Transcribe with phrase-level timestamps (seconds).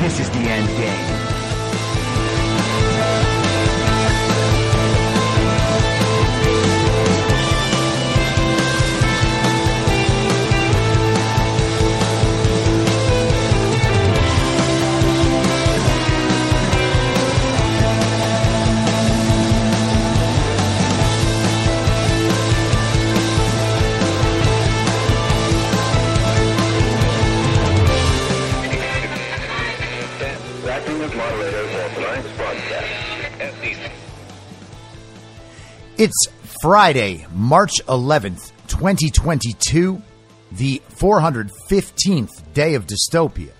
[0.00, 1.23] This is the end game.
[36.04, 36.26] It's
[36.60, 40.02] Friday, March 11th, 2022,
[40.52, 43.52] the 415th day of dystopia.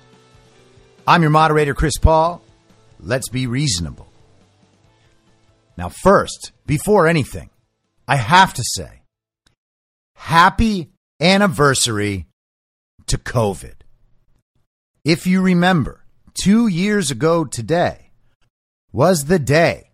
[1.06, 2.42] I'm your moderator, Chris Paul.
[3.00, 4.12] Let's be reasonable.
[5.78, 7.48] Now, first, before anything,
[8.06, 9.00] I have to say,
[10.14, 10.90] happy
[11.22, 12.26] anniversary
[13.06, 13.76] to COVID.
[15.02, 18.10] If you remember, two years ago today
[18.92, 19.92] was the day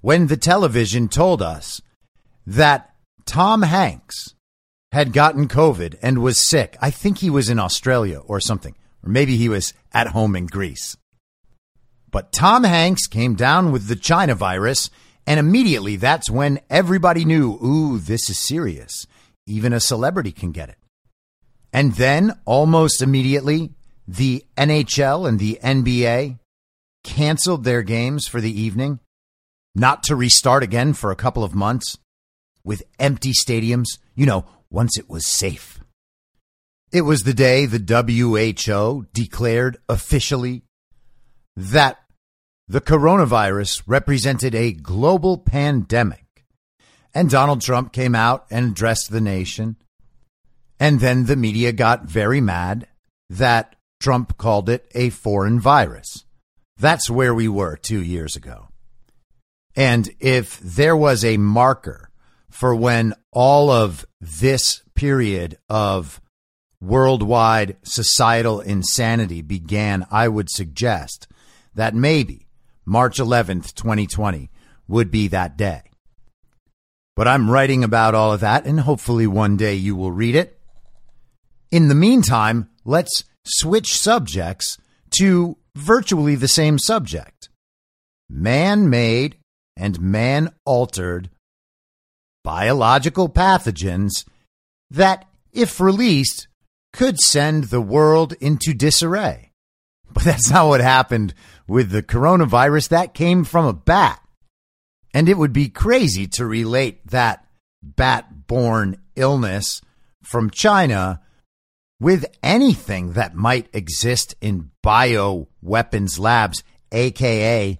[0.00, 1.82] when the television told us
[2.48, 2.94] that
[3.26, 4.34] Tom Hanks
[4.90, 6.78] had gotten COVID and was sick.
[6.80, 10.46] I think he was in Australia or something, or maybe he was at home in
[10.46, 10.96] Greece.
[12.10, 14.88] But Tom Hanks came down with the China virus,
[15.26, 19.06] and immediately that's when everybody knew, ooh, this is serious.
[19.46, 20.78] Even a celebrity can get it.
[21.70, 23.74] And then, almost immediately,
[24.06, 26.38] the NHL and the NBA
[27.04, 29.00] canceled their games for the evening
[29.74, 31.98] not to restart again for a couple of months
[32.64, 35.80] with empty stadiums, you know, once it was safe.
[36.90, 40.62] It was the day the WHO declared officially
[41.56, 41.98] that
[42.66, 46.24] the coronavirus represented a global pandemic.
[47.14, 49.76] And Donald Trump came out and addressed the nation.
[50.78, 52.86] And then the media got very mad
[53.30, 56.24] that Trump called it a foreign virus.
[56.78, 58.68] That's where we were two years ago.
[59.74, 62.07] And if there was a marker
[62.50, 66.20] for when all of this period of
[66.80, 71.28] worldwide societal insanity began, I would suggest
[71.74, 72.46] that maybe
[72.84, 74.50] March 11th, 2020
[74.86, 75.82] would be that day.
[77.14, 80.58] But I'm writing about all of that, and hopefully one day you will read it.
[81.70, 84.78] In the meantime, let's switch subjects
[85.18, 87.48] to virtually the same subject
[88.30, 89.36] man made
[89.76, 91.30] and man altered
[92.48, 94.24] biological pathogens
[94.90, 96.48] that, if released,
[96.94, 99.52] could send the world into disarray.
[100.14, 101.34] But that's not what happened
[101.66, 102.88] with the coronavirus.
[102.88, 104.22] That came from a bat.
[105.12, 107.44] And it would be crazy to relate that
[107.82, 109.82] bat borne illness
[110.22, 111.20] from China
[112.00, 117.78] with anything that might exist in bioweapons labs, aka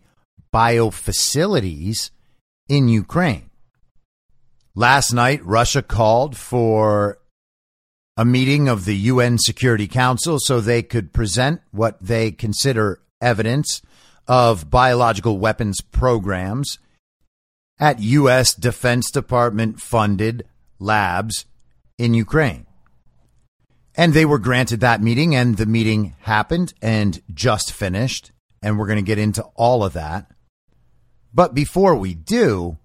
[0.52, 2.10] biofacilities
[2.68, 3.47] in Ukraine.
[4.78, 7.18] Last night, Russia called for
[8.16, 13.82] a meeting of the UN Security Council so they could present what they consider evidence
[14.28, 16.78] of biological weapons programs
[17.80, 18.54] at U.S.
[18.54, 20.44] Defense Department funded
[20.78, 21.46] labs
[21.98, 22.64] in Ukraine.
[23.96, 28.30] And they were granted that meeting, and the meeting happened and just finished.
[28.62, 30.30] And we're going to get into all of that.
[31.34, 32.78] But before we do,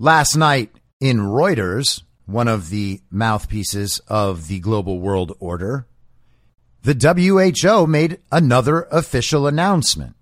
[0.00, 5.86] last night in Reuters, one of the mouthpieces of the global world order,
[6.82, 10.14] the WHO made another official announcement.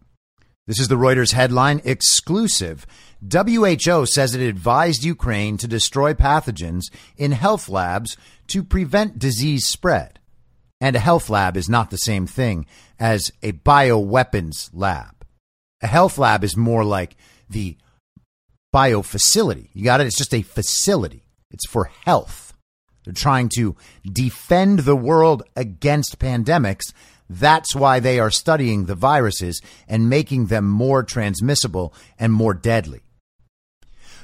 [0.67, 2.87] This is the Reuters headline exclusive.
[3.31, 6.85] WHO says it advised Ukraine to destroy pathogens
[7.19, 8.17] in health labs
[8.49, 10.21] to prevent disease spread.
[10.81, 12.67] And a health lab is not the same thing
[12.99, 15.27] as a bioweapons lab.
[15.83, 17.17] A health lab is more like
[17.49, 17.77] the
[18.75, 19.71] bio facility.
[19.73, 20.09] You got it?
[20.09, 21.23] It's just a facility,
[21.53, 22.55] it's for health.
[23.05, 26.93] They're trying to defend the world against pandemics.
[27.31, 33.03] That's why they are studying the viruses and making them more transmissible and more deadly.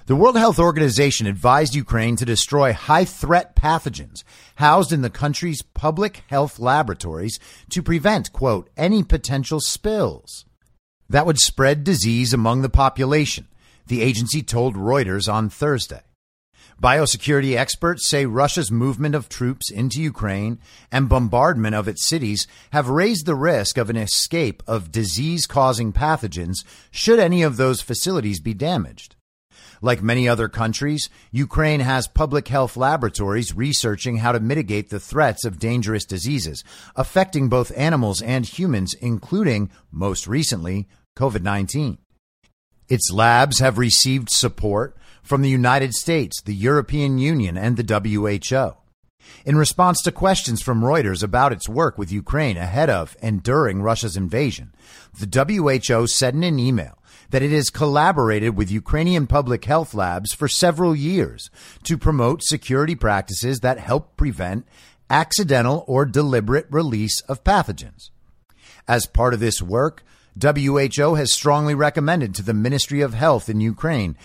[0.07, 4.25] The World Health Organization advised Ukraine to destroy high threat pathogens
[4.57, 7.39] housed in the country's public health laboratories
[7.71, 10.45] to prevent, quote, any potential spills.
[11.09, 13.47] that would spread disease among the population,
[13.91, 16.03] the agency told Reuters on Thursday.
[16.81, 20.61] Biosecurity experts say Russia's movement of troops into Ukraine
[20.93, 25.93] and bombardment of its cities have raised the risk of an escape of disease causing
[25.93, 29.17] pathogens should any of those facilities be damaged.
[29.83, 35.45] Like many other countries, Ukraine has public health laboratories researching how to mitigate the threats
[35.45, 36.63] of dangerous diseases
[36.95, 40.87] affecting both animals and humans, including, most recently,
[41.17, 41.99] COVID 19.
[42.91, 48.77] Its labs have received support from the United States, the European Union, and the WHO.
[49.45, 53.81] In response to questions from Reuters about its work with Ukraine ahead of and during
[53.81, 54.75] Russia's invasion,
[55.19, 55.29] the
[55.89, 56.99] WHO said in an email
[57.31, 61.49] that it has collaborated with Ukrainian public health labs for several years
[61.85, 64.67] to promote security practices that help prevent
[65.09, 68.11] accidental or deliberate release of pathogens.
[68.89, 70.03] As part of this work,
[70.41, 74.17] WHO has strongly recommended to the Ministry of Health in Ukraine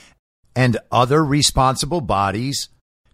[0.56, 2.70] and other responsible bodies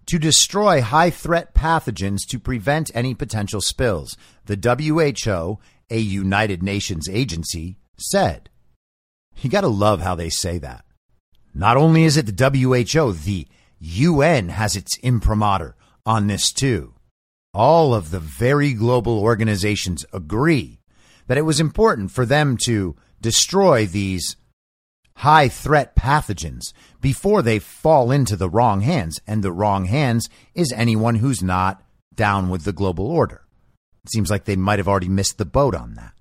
[0.07, 5.59] to destroy high threat pathogens to prevent any potential spills, the WHO,
[5.89, 8.49] a United Nations agency, said.
[9.37, 10.85] You got to love how they say that.
[11.53, 13.47] Not only is it the WHO, the
[13.79, 16.93] UN has its imprimatur on this too.
[17.53, 20.80] All of the very global organizations agree
[21.31, 24.35] that it was important for them to destroy these
[25.13, 29.21] high threat pathogens before they fall into the wrong hands.
[29.25, 31.81] And the wrong hands is anyone who's not
[32.13, 33.45] down with the global order.
[34.03, 36.11] It seems like they might have already missed the boat on that.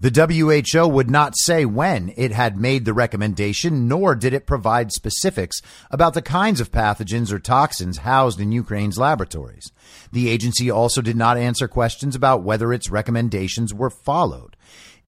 [0.00, 0.10] The
[0.70, 5.60] WHO would not say when it had made the recommendation, nor did it provide specifics
[5.90, 9.72] about the kinds of pathogens or toxins housed in Ukraine's laboratories.
[10.12, 14.56] The agency also did not answer questions about whether its recommendations were followed.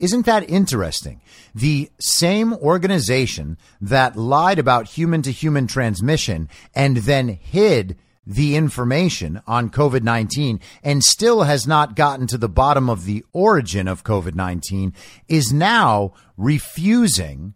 [0.01, 1.21] Isn't that interesting?
[1.55, 7.97] The same organization that lied about human to human transmission and then hid
[8.27, 13.25] the information on COVID 19 and still has not gotten to the bottom of the
[13.33, 14.93] origin of COVID 19
[15.29, 17.55] is now refusing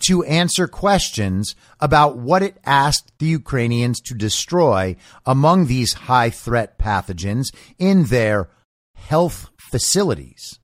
[0.00, 6.78] to answer questions about what it asked the Ukrainians to destroy among these high threat
[6.78, 7.46] pathogens
[7.78, 8.50] in their
[8.94, 10.58] health facilities.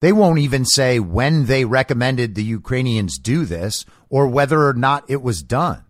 [0.00, 5.04] They won't even say when they recommended the Ukrainians do this or whether or not
[5.08, 5.83] it was done.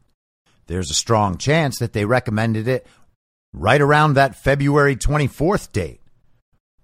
[0.66, 2.86] There's a strong chance that they recommended it
[3.52, 6.00] right around that February 24th date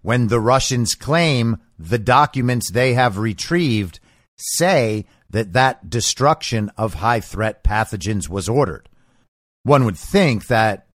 [0.02, 4.00] when the Russians claim the documents they have retrieved
[4.36, 8.88] say that that destruction of high threat pathogens was ordered.
[9.62, 10.86] One would think that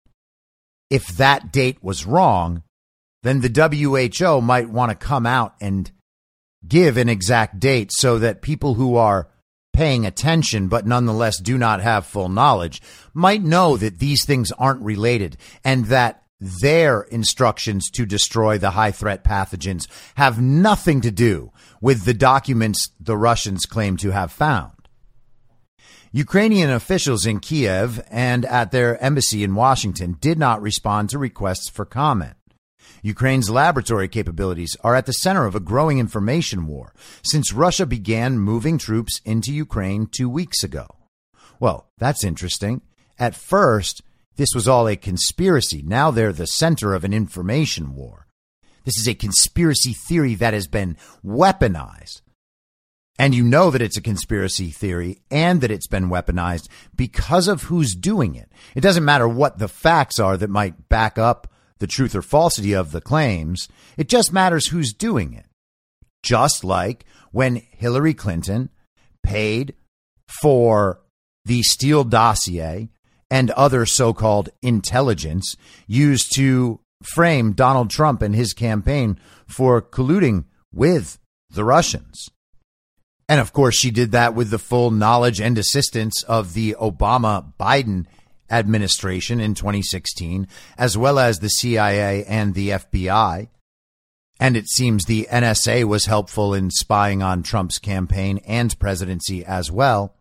[0.89, 2.63] if that date was wrong,
[3.23, 5.91] then the WHO might want to come out and
[6.67, 9.29] give an exact date so that people who are
[9.75, 12.81] paying attention but nonetheless do not have full knowledge
[13.13, 18.91] might know that these things aren't related and that their instructions to destroy the high
[18.91, 21.51] threat pathogens have nothing to do
[21.81, 24.71] with the documents the Russians claim to have found.
[26.11, 31.69] Ukrainian officials in Kiev and at their embassy in Washington did not respond to requests
[31.69, 32.35] for comment.
[33.05, 36.91] Ukraine's laboratory capabilities are at the center of a growing information war
[37.21, 40.87] since Russia began moving troops into Ukraine two weeks ago.
[41.59, 42.81] Well, that's interesting.
[43.19, 44.01] At first,
[44.37, 45.83] this was all a conspiracy.
[45.85, 48.25] Now they're the center of an information war.
[48.85, 52.21] This is a conspiracy theory that has been weaponized.
[53.19, 57.63] And you know that it's a conspiracy theory and that it's been weaponized because of
[57.63, 58.51] who's doing it.
[58.73, 62.73] It doesn't matter what the facts are that might back up the truth or falsity
[62.73, 63.67] of the claims.
[63.97, 65.45] It just matters who's doing it.
[66.23, 68.69] Just like when Hillary Clinton
[69.23, 69.75] paid
[70.41, 71.01] for
[71.45, 72.89] the Steele dossier
[73.29, 75.55] and other so called intelligence
[75.87, 82.29] used to frame Donald Trump and his campaign for colluding with the Russians.
[83.27, 87.53] And of course, she did that with the full knowledge and assistance of the Obama
[87.59, 88.05] Biden
[88.49, 90.47] administration in 2016,
[90.77, 93.49] as well as the CIA and the FBI.
[94.39, 99.71] And it seems the NSA was helpful in spying on Trump's campaign and presidency as
[99.71, 100.15] well.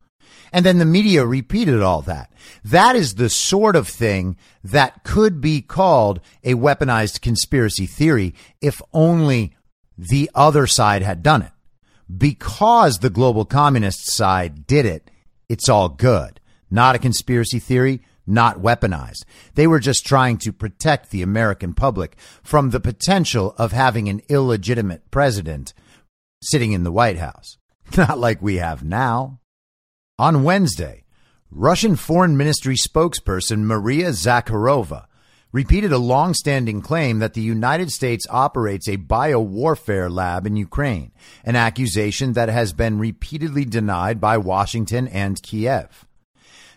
[0.52, 2.32] And then the media repeated all that.
[2.64, 8.80] That is the sort of thing that could be called a weaponized conspiracy theory if
[8.92, 9.56] only
[9.98, 11.50] the other side had done it.
[12.16, 15.10] Because the global communist side did it,
[15.48, 16.40] it's all good.
[16.70, 19.24] Not a conspiracy theory, not weaponized.
[19.54, 24.22] They were just trying to protect the American public from the potential of having an
[24.28, 25.74] illegitimate president
[26.42, 27.58] sitting in the White House.
[27.96, 29.40] Not like we have now.
[30.18, 31.04] On Wednesday,
[31.50, 35.06] Russian Foreign Ministry spokesperson Maria Zakharova
[35.52, 41.12] repeated a long standing claim that the United States operates a biowarfare lab in Ukraine,
[41.44, 46.06] an accusation that has been repeatedly denied by Washington and Kiev.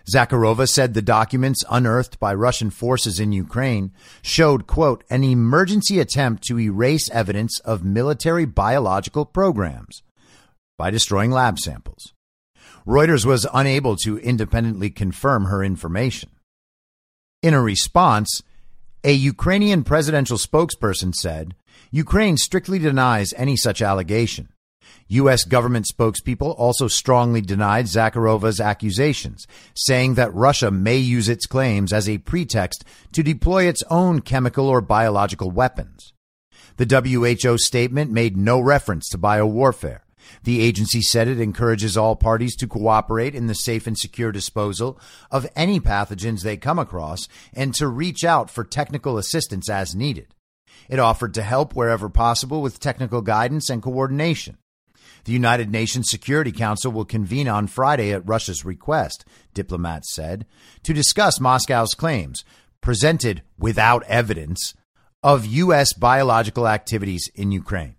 [0.10, 6.44] Zakharova said the documents unearthed by Russian forces in Ukraine showed, quote, an emergency attempt
[6.44, 10.04] to erase evidence of military biological programs
[10.78, 12.14] by destroying lab samples.
[12.88, 16.30] Reuters was unable to independently confirm her information.
[17.44, 18.42] In a response,
[19.04, 21.54] a Ukrainian presidential spokesperson said
[21.92, 24.50] Ukraine strictly denies any such allegation.
[25.10, 25.46] U.S.
[25.46, 32.10] government spokespeople also strongly denied Zakharova's accusations, saying that Russia may use its claims as
[32.10, 36.14] a pretext to deploy its own chemical or biological weapons.
[36.78, 36.86] The
[37.44, 40.02] WHO statement made no reference to biowarfare.
[40.44, 45.00] The agency said it encourages all parties to cooperate in the safe and secure disposal
[45.32, 50.36] of any pathogens they come across and to reach out for technical assistance as needed.
[50.90, 54.58] It offered to help wherever possible with technical guidance and coordination.
[55.28, 60.46] The United Nations Security Council will convene on Friday at Russia's request, diplomats said,
[60.84, 62.46] to discuss Moscow's claims,
[62.80, 64.74] presented without evidence,
[65.22, 65.92] of U.S.
[65.92, 67.96] biological activities in Ukraine.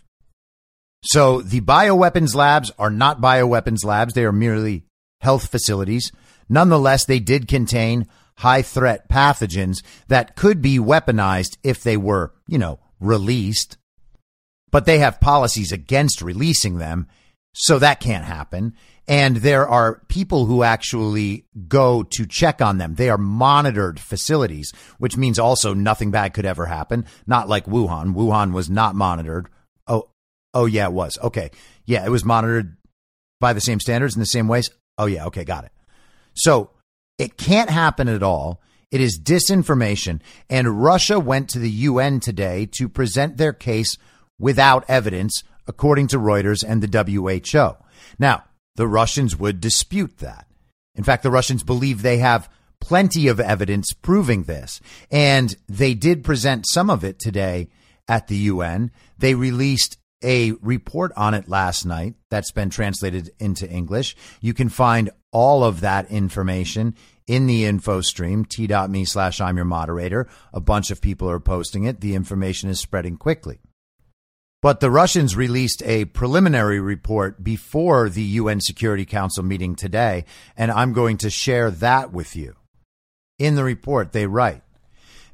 [1.02, 4.14] So the bioweapons labs are not bioweapons labs.
[4.14, 4.84] They are merely
[5.20, 6.10] health facilities.
[6.48, 8.08] Nonetheless, they did contain
[8.38, 13.76] high threat pathogens that could be weaponized if they were, you know, released.
[14.70, 17.06] But they have policies against releasing them.
[17.54, 18.74] So that can't happen.
[19.08, 22.94] And there are people who actually go to check on them.
[22.94, 27.06] They are monitored facilities, which means also nothing bad could ever happen.
[27.26, 28.14] Not like Wuhan.
[28.14, 29.48] Wuhan was not monitored.
[29.86, 30.10] Oh,
[30.54, 31.18] Oh, yeah, it was.
[31.22, 31.50] Okay.
[31.84, 32.76] Yeah, it was monitored
[33.40, 34.70] by the same standards in the same ways.
[34.96, 35.26] Oh, yeah.
[35.26, 35.44] Okay.
[35.44, 35.72] Got it.
[36.34, 36.70] So
[37.18, 38.60] it can't happen at all.
[38.90, 40.20] It is disinformation.
[40.48, 43.96] And Russia went to the UN today to present their case
[44.38, 47.84] without evidence, according to Reuters and the WHO.
[48.18, 48.44] Now,
[48.74, 50.46] the Russians would dispute that.
[50.94, 54.80] In fact, the Russians believe they have plenty of evidence proving this.
[55.10, 57.68] And they did present some of it today
[58.08, 58.90] at the UN.
[59.18, 64.16] They released a report on it last night that's been translated into English.
[64.40, 66.96] You can find all of that information
[67.26, 70.26] in the info stream, t.me slash I'm your moderator.
[70.52, 72.00] A bunch of people are posting it.
[72.00, 73.60] The information is spreading quickly.
[74.60, 80.24] But the Russians released a preliminary report before the UN Security Council meeting today,
[80.56, 82.56] and I'm going to share that with you.
[83.38, 84.62] In the report, they write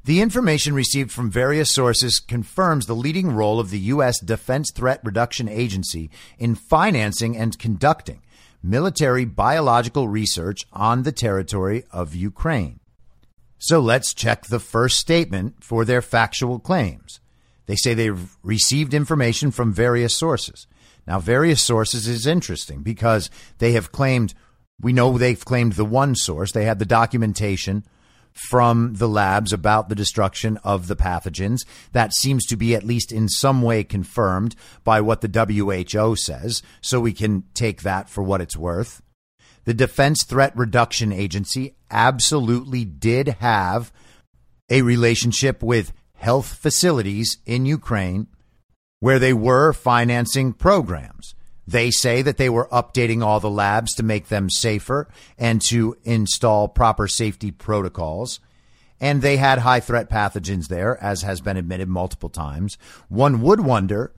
[0.05, 4.19] the information received from various sources confirms the leading role of the U.S.
[4.19, 8.21] Defense Threat Reduction Agency in financing and conducting
[8.61, 12.79] military biological research on the territory of Ukraine.
[13.57, 17.19] So let's check the first statement for their factual claims.
[17.65, 20.67] They say they've received information from various sources.
[21.07, 23.29] Now, various sources is interesting because
[23.59, 24.33] they have claimed,
[24.79, 26.51] we know they've claimed the one source.
[26.51, 27.83] They had the documentation
[28.35, 31.65] from the labs about the destruction of the pathogens.
[31.93, 35.29] That seems to be at least in some way confirmed by what the
[35.87, 39.01] WHO says, so we can take that for what it's worth.
[39.63, 43.91] The Defense Threat Reduction Agency absolutely did have
[44.69, 45.93] a relationship with
[46.25, 48.25] health facilities in Ukraine
[48.99, 51.35] where they were financing programs.
[51.67, 55.95] They say that they were updating all the labs to make them safer and to
[56.03, 58.39] install proper safety protocols.
[58.99, 62.75] And they had high threat pathogens there, as has been admitted multiple times.
[63.07, 64.11] One would wonder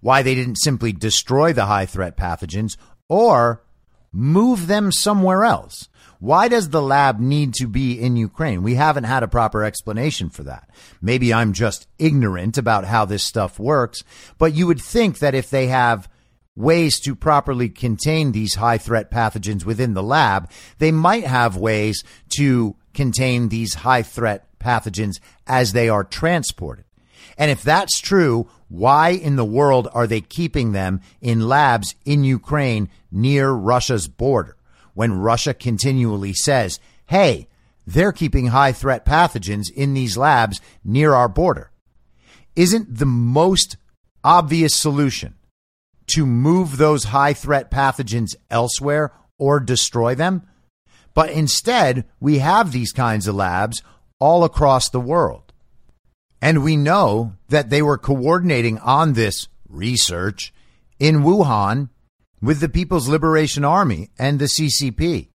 [0.00, 2.76] why they didn't simply destroy the high threat pathogens
[3.08, 3.64] or
[4.12, 5.88] move them somewhere else.
[6.18, 8.62] Why does the lab need to be in Ukraine?
[8.62, 10.70] We haven't had a proper explanation for that.
[11.02, 14.02] Maybe I'm just ignorant about how this stuff works,
[14.38, 16.08] but you would think that if they have
[16.56, 22.02] ways to properly contain these high threat pathogens within the lab, they might have ways
[22.30, 26.86] to contain these high threat pathogens as they are transported.
[27.36, 32.24] And if that's true, why in the world are they keeping them in labs in
[32.24, 34.55] Ukraine near Russia's border
[34.96, 37.46] when Russia continually says, hey,
[37.86, 41.70] they're keeping high threat pathogens in these labs near our border?
[42.56, 43.76] Isn't the most
[44.24, 45.36] obvious solution
[46.08, 50.42] to move those high threat pathogens elsewhere or destroy them.
[51.14, 53.82] But instead, we have these kinds of labs
[54.18, 55.52] all across the world.
[56.42, 60.52] And we know that they were coordinating on this research
[60.98, 61.88] in Wuhan
[62.46, 65.30] with the People's Liberation Army and the CCP.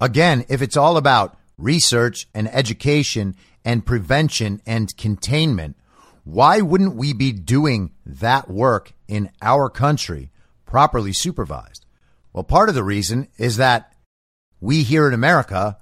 [0.00, 5.76] Again, if it's all about research and education and prevention and containment,
[6.22, 10.30] why wouldn't we be doing that work in our country
[10.64, 11.86] properly supervised?
[12.32, 13.92] Well, part of the reason is that
[14.60, 15.76] we here in America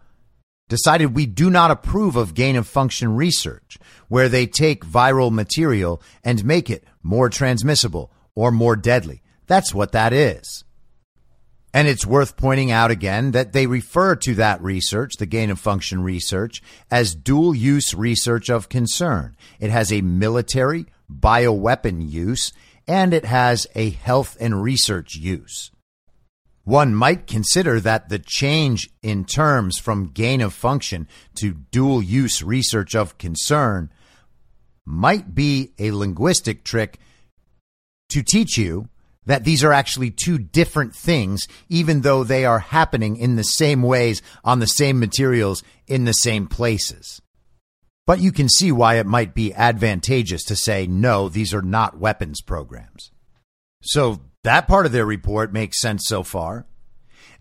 [0.71, 3.77] decided we do not approve of gain of function research,
[4.09, 9.21] where they take viral material and make it more transmissible or more deadly.
[9.51, 10.63] That's what that is.
[11.75, 15.59] And it's worth pointing out again that they refer to that research, the gain of
[15.59, 19.37] function research, as dual use research of concern.
[19.59, 22.53] It has a military bioweapon use
[22.87, 25.73] and it has a health and research use.
[26.63, 31.09] One might consider that the change in terms from gain of function
[31.41, 33.91] to dual use research of concern
[34.87, 37.01] might be a linguistic trick
[38.11, 38.90] to teach you
[39.27, 43.83] that these are actually two different things, even though they are happening in the same
[43.83, 47.21] ways on the same materials in the same places.
[48.07, 51.99] But you can see why it might be advantageous to say, no, these are not
[51.99, 53.11] weapons programs.
[53.83, 56.67] So that part of their report makes sense so far.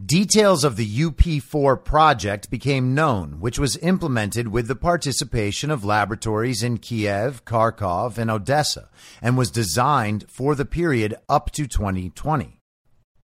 [0.04, 6.64] Details of the UP4 project became known, which was implemented with the participation of laboratories
[6.64, 8.88] in Kiev, Kharkov, and Odessa,
[9.22, 12.62] and was designed for the period up to 2020.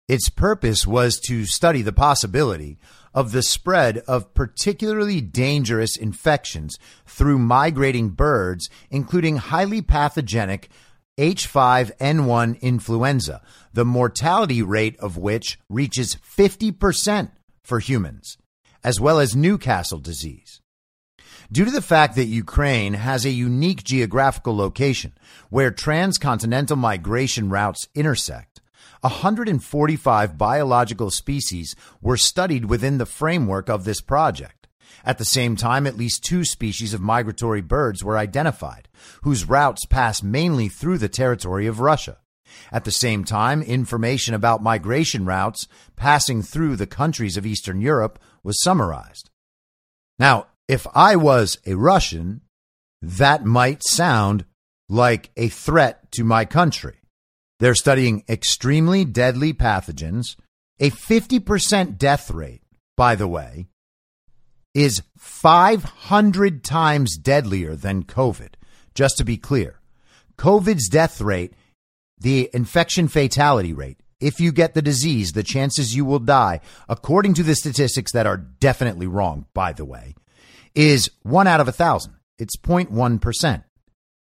[0.06, 2.78] Its purpose was to study the possibility
[3.12, 10.68] of the spread of particularly dangerous infections through migrating birds, including highly pathogenic
[11.20, 13.42] H5N1 influenza,
[13.74, 17.30] the mortality rate of which reaches 50%
[17.62, 18.38] for humans,
[18.82, 20.62] as well as Newcastle disease.
[21.52, 25.12] Due to the fact that Ukraine has a unique geographical location
[25.50, 28.62] where transcontinental migration routes intersect,
[29.02, 34.59] 145 biological species were studied within the framework of this project.
[35.04, 38.88] At the same time, at least two species of migratory birds were identified,
[39.22, 42.18] whose routes pass mainly through the territory of Russia.
[42.72, 48.18] At the same time, information about migration routes passing through the countries of Eastern Europe
[48.42, 49.30] was summarized.
[50.18, 52.42] Now, if I was a Russian,
[53.02, 54.44] that might sound
[54.88, 56.96] like a threat to my country.
[57.58, 60.36] They're studying extremely deadly pathogens,
[60.78, 62.62] a 50% death rate,
[62.96, 63.68] by the way,
[64.74, 68.54] is 500 times deadlier than COVID.
[68.94, 69.80] Just to be clear,
[70.36, 71.54] COVID's death rate,
[72.18, 77.34] the infection fatality rate, if you get the disease, the chances you will die, according
[77.34, 80.14] to the statistics that are definitely wrong, by the way,
[80.74, 82.14] is one out of a thousand.
[82.38, 83.64] It's 0.1%.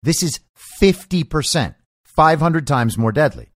[0.03, 0.41] This is
[0.81, 3.51] 50%, 500 times more deadly.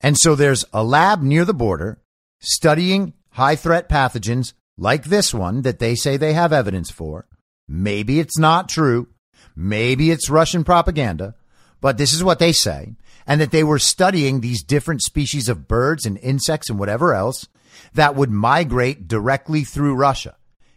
[0.00, 2.02] And so there's a lab near the border
[2.40, 7.26] studying high threat pathogens like this one that they say they have evidence for.
[7.68, 9.08] Maybe it's not true.
[9.54, 11.34] Maybe it's Russian propaganda,
[11.80, 12.94] but this is what they say.
[13.26, 17.48] And that they were studying these different species of birds and insects and whatever else
[17.94, 20.36] that would migrate directly through Russia,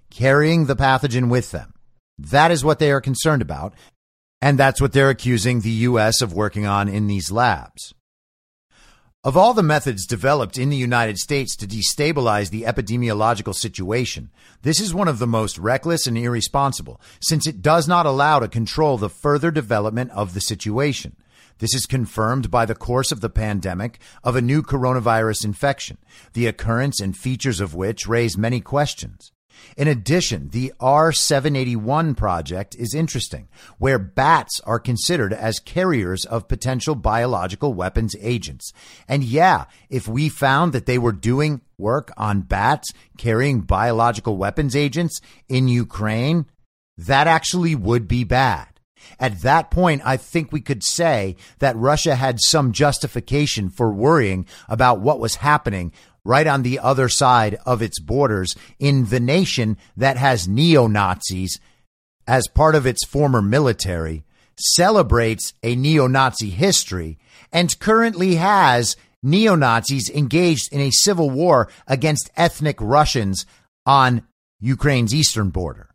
[0.09, 1.73] carrying the pathogen with them.
[2.17, 3.73] That is what they are concerned about.
[4.41, 6.21] And that's what they're accusing the U.S.
[6.21, 7.93] of working on in these labs.
[9.21, 14.29] Of all the methods developed in the United States to destabilize the epidemiological situation,
[14.61, 18.47] this is one of the most reckless and irresponsible, since it does not allow to
[18.47, 21.17] control the further development of the situation.
[21.57, 25.97] This is confirmed by the course of the pandemic of a new coronavirus infection,
[26.31, 29.33] the occurrence and features of which raise many questions.
[29.77, 36.95] In addition, the R781 project is interesting, where bats are considered as carriers of potential
[36.95, 38.73] biological weapons agents.
[39.07, 44.75] And yeah, if we found that they were doing work on bats carrying biological weapons
[44.75, 46.45] agents in Ukraine,
[46.97, 48.67] that actually would be bad.
[49.19, 54.45] At that point, I think we could say that Russia had some justification for worrying
[54.67, 55.91] about what was happening
[56.23, 61.59] right on the other side of its borders in the nation that has neo Nazis
[62.29, 64.23] as part of its former military,
[64.55, 67.17] celebrates a neo Nazi history,
[67.51, 73.47] and currently has neo Nazis engaged in a civil war against ethnic Russians
[73.85, 74.27] on
[74.59, 75.89] Ukraine's eastern border.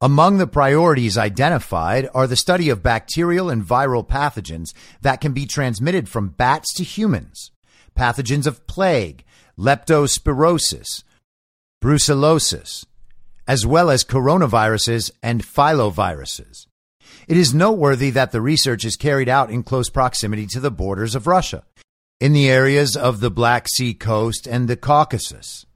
[0.00, 5.46] Among the priorities identified are the study of bacterial and viral pathogens that can be
[5.46, 7.52] transmitted from bats to humans,
[7.96, 9.24] pathogens of plague,
[9.58, 11.04] leptospirosis,
[11.82, 12.84] brucellosis,
[13.46, 16.66] as well as coronaviruses and filoviruses.
[17.28, 21.14] It is noteworthy that the research is carried out in close proximity to the borders
[21.14, 21.64] of Russia.
[22.20, 25.66] in the areas of the Black Sea coast and the Caucasus.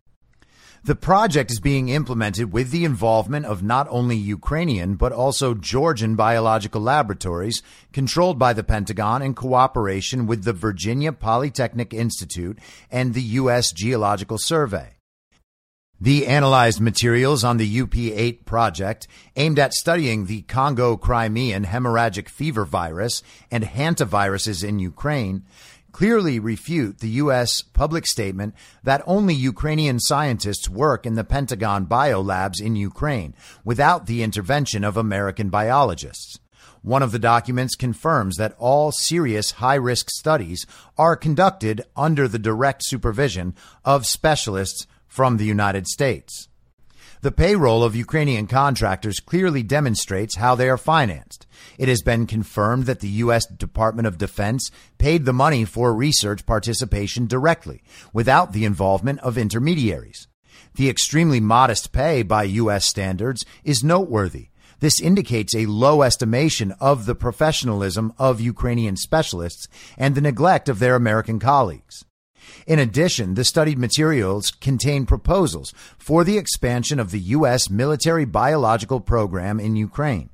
[0.84, 6.14] The project is being implemented with the involvement of not only Ukrainian but also Georgian
[6.14, 7.62] biological laboratories
[7.92, 12.58] controlled by the Pentagon in cooperation with the Virginia Polytechnic Institute
[12.90, 13.72] and the U.S.
[13.72, 14.94] Geological Survey.
[16.00, 22.64] The analyzed materials on the UP8 project, aimed at studying the Congo Crimean hemorrhagic fever
[22.64, 25.44] virus and hantaviruses in Ukraine,
[25.92, 27.62] clearly refute the U.S.
[27.62, 34.22] public statement that only Ukrainian scientists work in the Pentagon biolabs in Ukraine without the
[34.22, 36.38] intervention of American biologists.
[36.82, 42.38] One of the documents confirms that all serious high risk studies are conducted under the
[42.38, 46.47] direct supervision of specialists from the United States.
[47.20, 51.46] The payroll of Ukrainian contractors clearly demonstrates how they are financed.
[51.76, 53.44] It has been confirmed that the U.S.
[53.46, 60.28] Department of Defense paid the money for research participation directly, without the involvement of intermediaries.
[60.76, 62.84] The extremely modest pay by U.S.
[62.84, 64.50] standards is noteworthy.
[64.78, 70.78] This indicates a low estimation of the professionalism of Ukrainian specialists and the neglect of
[70.78, 72.04] their American colleagues.
[72.66, 77.70] In addition, the studied materials contain proposals for the expansion of the U.S.
[77.70, 80.30] military biological program in Ukraine.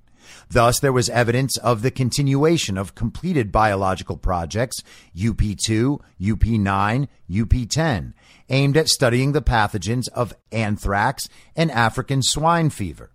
[0.51, 4.83] Thus, there was evidence of the continuation of completed biological projects,
[5.17, 8.13] UP2, UP9, UP10,
[8.49, 13.11] aimed at studying the pathogens of anthrax and African swine fever.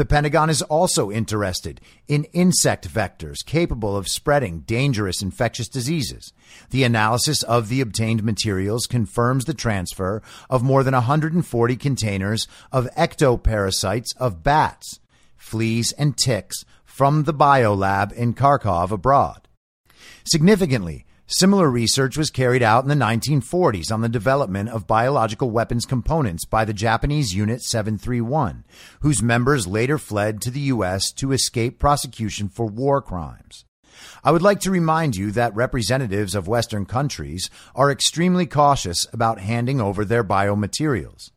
[0.00, 6.32] The Pentagon is also interested in insect vectors capable of spreading dangerous infectious diseases.
[6.70, 12.88] The analysis of the obtained materials confirms the transfer of more than 140 containers of
[12.96, 15.00] ectoparasites of bats,
[15.36, 19.48] fleas, and ticks from the biolab in Kharkov abroad.
[20.24, 25.86] Significantly, Similar research was carried out in the 1940s on the development of biological weapons
[25.86, 28.64] components by the Japanese Unit 731,
[29.02, 31.12] whose members later fled to the U.S.
[31.12, 33.64] to escape prosecution for war crimes.
[34.24, 39.38] I would like to remind you that representatives of Western countries are extremely cautious about
[39.38, 41.30] handing over their biomaterials.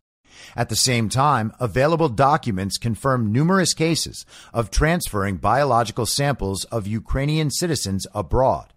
[0.56, 7.52] At the same time, available documents confirm numerous cases of transferring biological samples of Ukrainian
[7.52, 8.73] citizens abroad.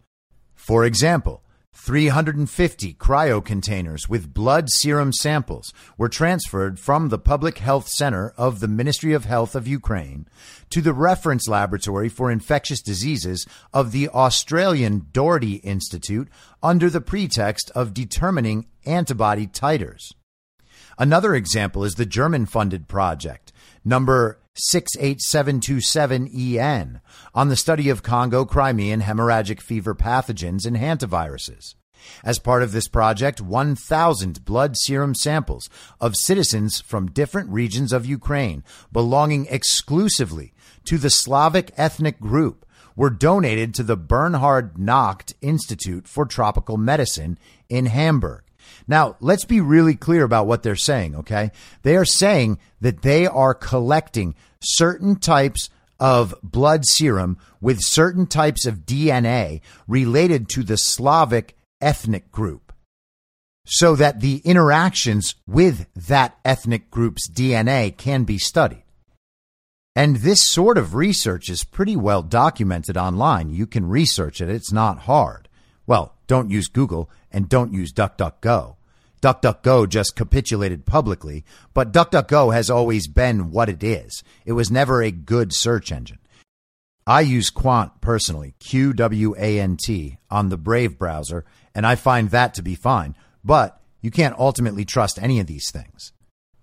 [0.68, 7.88] For example, 350 cryo containers with blood serum samples were transferred from the Public Health
[7.88, 10.28] Center of the Ministry of Health of Ukraine
[10.72, 16.28] to the Reference Laboratory for Infectious Diseases of the Australian Doherty Institute
[16.62, 20.12] under the pretext of determining antibody titers.
[21.00, 23.54] Another example is the German funded project,
[23.86, 24.42] number
[24.72, 27.02] 68727EN
[27.34, 31.74] on the study of Congo Crimean hemorrhagic fever pathogens and hantaviruses.
[32.24, 38.06] As part of this project, 1,000 blood serum samples of citizens from different regions of
[38.06, 40.54] Ukraine belonging exclusively
[40.86, 42.66] to the Slavic ethnic group
[42.96, 47.38] were donated to the Bernhard Nocht Institute for Tropical Medicine
[47.70, 48.44] in Hamburg.
[48.88, 51.52] Now, let's be really clear about what they're saying, okay?
[51.84, 55.70] They are saying that they are collecting certain types
[56.00, 62.74] of blood serum with certain types of DNA related to the Slavic ethnic group
[63.66, 68.84] so that the interactions with that ethnic group's DNA can be studied.
[69.94, 73.50] And this sort of research is pretty well documented online.
[73.50, 75.50] You can research it, it's not hard.
[75.86, 78.77] Well, don't use Google and don't use DuckDuckGo.
[79.22, 84.24] DuckDuckGo just capitulated publicly, but DuckDuckGo has always been what it is.
[84.46, 86.20] It was never a good search engine.
[87.06, 91.96] I use Qwant personally, Q W A N T, on the Brave browser, and I
[91.96, 96.12] find that to be fine, but you can't ultimately trust any of these things.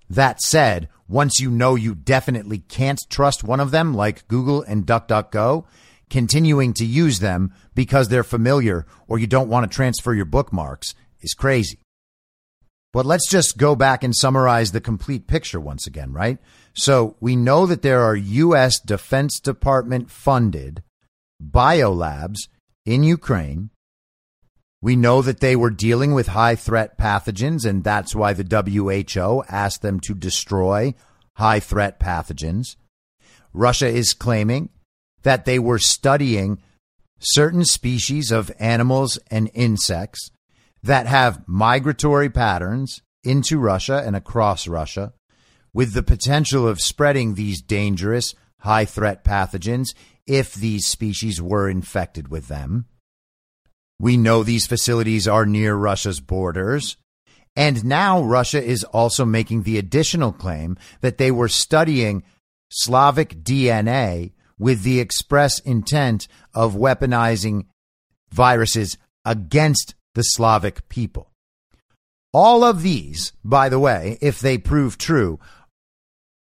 [0.09, 4.87] That said, once you know you definitely can't trust one of them, like Google and
[4.87, 5.65] DuckDuckGo,
[6.11, 10.95] continuing to use them because they're familiar or you don't want to transfer your bookmarks
[11.23, 11.79] is crazy.
[12.95, 16.39] But let's just go back and summarize the complete picture once again, right?
[16.75, 18.79] So we know that there are U.S.
[18.79, 20.85] Defense Department funded
[21.43, 22.47] biolabs
[22.87, 23.71] in Ukraine.
[24.81, 29.43] We know that they were dealing with high threat pathogens, and that's why the WHO
[29.49, 30.95] asked them to destroy
[31.33, 32.77] high threat pathogens.
[33.53, 34.69] Russia is claiming
[35.25, 36.63] that they were studying
[37.19, 40.31] certain species of animals and insects
[40.85, 45.15] that have migratory patterns into Russia and across Russia
[45.73, 49.95] with the potential of spreading these dangerous high threat pathogens
[50.27, 52.85] if these species were infected with them.
[53.99, 56.99] We know these facilities are near Russia's borders.
[57.57, 62.25] And now Russia is also making the additional claim that they were studying
[62.71, 67.67] Slavic DNA with the express intent of weaponizing
[68.31, 71.31] viruses against the Slavic people.
[72.33, 75.39] All of these, by the way, if they prove true,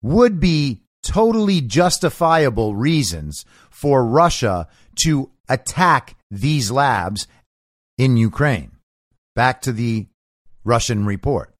[0.01, 4.67] would be totally justifiable reasons for Russia
[5.03, 7.27] to attack these labs
[7.97, 8.71] in Ukraine.
[9.35, 10.07] Back to the
[10.63, 11.53] Russian report.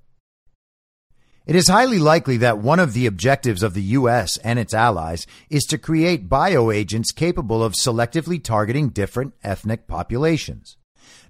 [1.45, 4.37] It is highly likely that one of the objectives of the U.S.
[4.43, 10.77] and its allies is to create bioagents capable of selectively targeting different ethnic populations.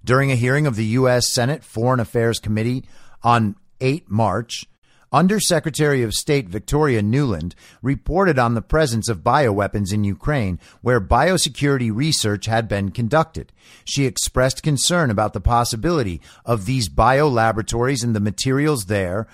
[0.03, 1.31] During a hearing of the U.S.
[1.33, 2.85] Senate Foreign Affairs Committee
[3.23, 4.65] on 8 March,
[5.11, 11.93] Undersecretary of State Victoria Nuland reported on the presence of bioweapons in Ukraine, where biosecurity
[11.93, 13.51] research had been conducted.
[13.85, 19.27] She expressed concern about the possibility of these biolaboratories and the materials there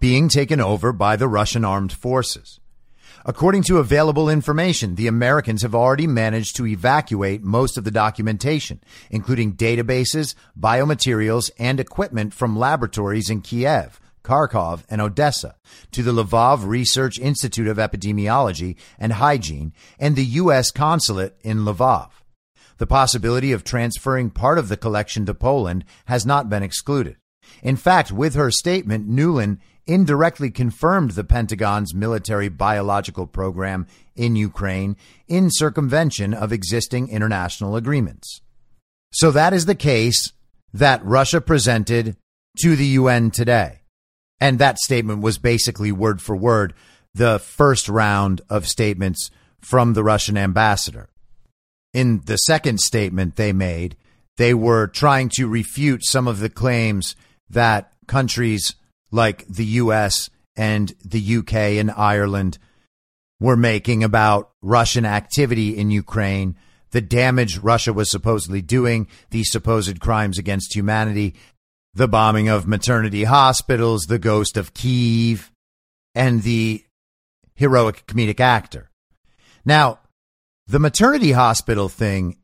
[0.00, 2.58] being taken over by the Russian armed forces.
[3.28, 8.80] According to available information, the Americans have already managed to evacuate most of the documentation,
[9.10, 15.56] including databases, biomaterials, and equipment from laboratories in Kiev, Kharkov, and Odessa
[15.90, 20.70] to the Lvov Research Institute of Epidemiology and Hygiene and the U.S.
[20.70, 22.10] consulate in Lvov.
[22.78, 27.16] The possibility of transferring part of the collection to Poland has not been excluded.
[27.60, 34.96] In fact, with her statement, Nuland indirectly confirmed the Pentagon's military biological program in Ukraine
[35.28, 38.40] in circumvention of existing international agreements.
[39.12, 40.32] So that is the case
[40.74, 42.16] that Russia presented
[42.60, 43.80] to the UN today.
[44.40, 46.74] And that statement was basically word for word
[47.14, 51.08] the first round of statements from the Russian ambassador.
[51.94, 53.96] In the second statement they made,
[54.36, 57.16] they were trying to refute some of the claims
[57.48, 58.74] that countries
[59.10, 62.58] like the US and the UK and Ireland
[63.40, 66.56] were making about Russian activity in Ukraine,
[66.90, 71.34] the damage Russia was supposedly doing, the supposed crimes against humanity,
[71.94, 75.50] the bombing of maternity hospitals, the ghost of Kiev,
[76.14, 76.84] and the
[77.54, 78.90] heroic comedic actor.
[79.64, 80.00] Now,
[80.66, 82.36] the maternity hospital thing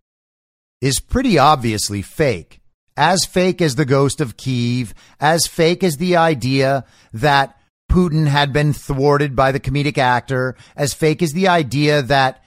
[0.81, 2.62] is pretty obviously fake
[2.97, 7.59] as fake as the ghost of Kiev, as fake as the idea that
[7.91, 12.43] Putin had been thwarted by the comedic actor, as fake as the idea that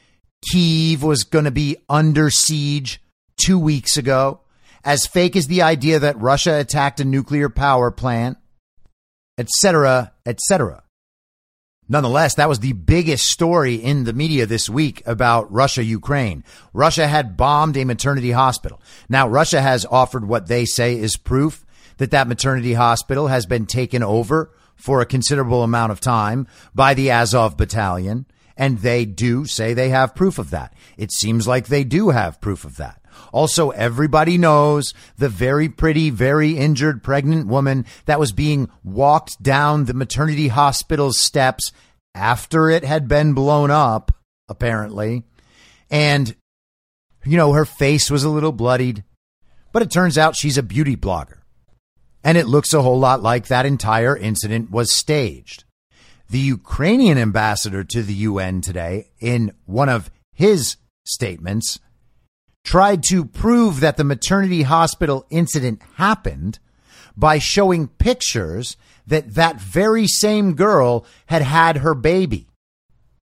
[0.52, 3.02] Kiev was going to be under siege
[3.38, 4.42] two weeks ago,
[4.84, 8.38] as fake as the idea that Russia attacked a nuclear power plant,
[9.38, 10.84] etc., etc.
[11.88, 16.44] Nonetheless, that was the biggest story in the media this week about Russia Ukraine.
[16.74, 18.82] Russia had bombed a maternity hospital.
[19.08, 21.64] Now, Russia has offered what they say is proof
[21.98, 26.94] that that maternity hospital has been taken over for a considerable amount of time by
[26.94, 28.26] the Azov battalion.
[28.58, 30.74] And they do say they have proof of that.
[30.98, 33.02] It seems like they do have proof of that.
[33.32, 39.86] Also, everybody knows the very pretty, very injured pregnant woman that was being walked down
[39.86, 41.72] the maternity hospital's steps
[42.14, 44.12] after it had been blown up,
[44.48, 45.24] apparently.
[45.90, 46.36] And,
[47.26, 49.04] you know, her face was a little bloodied,
[49.72, 51.40] but it turns out she's a beauty blogger.
[52.24, 55.64] And it looks a whole lot like that entire incident was staged.
[56.30, 61.80] The Ukrainian ambassador to the UN today, in one of his statements,
[62.66, 66.60] tried to prove that the maternity hospital incident happened
[67.16, 68.76] by showing pictures
[69.08, 72.48] that that very same girl had had her baby.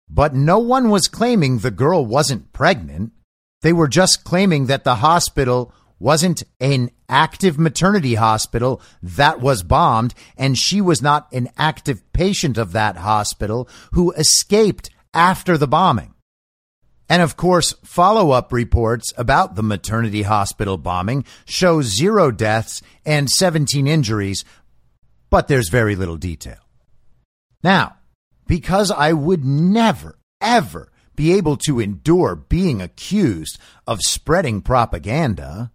[0.09, 3.11] But no one was claiming the girl wasn't pregnant.
[3.61, 10.13] They were just claiming that the hospital wasn't an active maternity hospital that was bombed,
[10.37, 16.12] and she was not an active patient of that hospital who escaped after the bombing.
[17.09, 23.29] And of course, follow up reports about the maternity hospital bombing show zero deaths and
[23.29, 24.45] 17 injuries,
[25.29, 26.57] but there's very little detail.
[27.63, 27.97] Now,
[28.47, 35.71] because I would never, ever be able to endure being accused of spreading propaganda,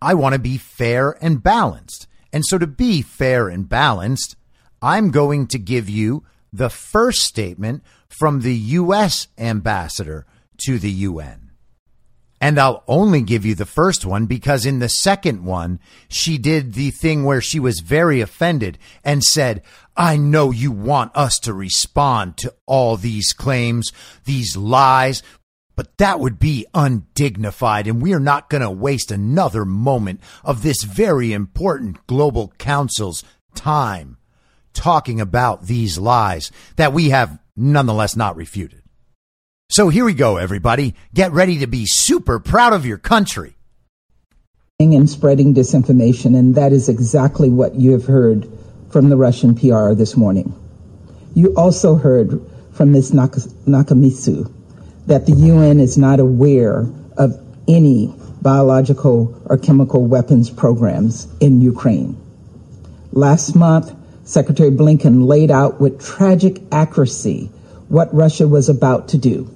[0.00, 2.06] I want to be fair and balanced.
[2.32, 4.36] And so, to be fair and balanced,
[4.82, 9.28] I'm going to give you the first statement from the U.S.
[9.38, 10.26] ambassador
[10.66, 11.50] to the UN.
[12.38, 16.74] And I'll only give you the first one because in the second one, she did
[16.74, 19.62] the thing where she was very offended and said,
[19.96, 23.90] I know you want us to respond to all these claims,
[24.26, 25.22] these lies,
[25.76, 30.62] But that would be undignified, and we are not going to waste another moment of
[30.62, 33.22] this very important global council's
[33.54, 34.16] time
[34.72, 38.82] talking about these lies that we have nonetheless not refuted.
[39.68, 40.94] So here we go, everybody.
[41.12, 43.56] Get ready to be super proud of your country.
[44.78, 48.46] And spreading disinformation, and that is exactly what you have heard
[48.90, 50.54] from the Russian PR this morning.
[51.34, 52.40] You also heard
[52.72, 53.12] from Ms.
[53.12, 54.52] Nakamitsu
[55.06, 62.16] that the UN is not aware of any biological or chemical weapons programs in Ukraine.
[63.12, 63.94] Last month,
[64.26, 67.48] Secretary Blinken laid out with tragic accuracy
[67.88, 69.48] what Russia was about to do.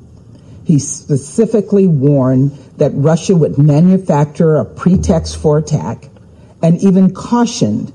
[0.65, 6.09] He specifically warned that Russia would manufacture a pretext for attack
[6.63, 7.93] and even cautioned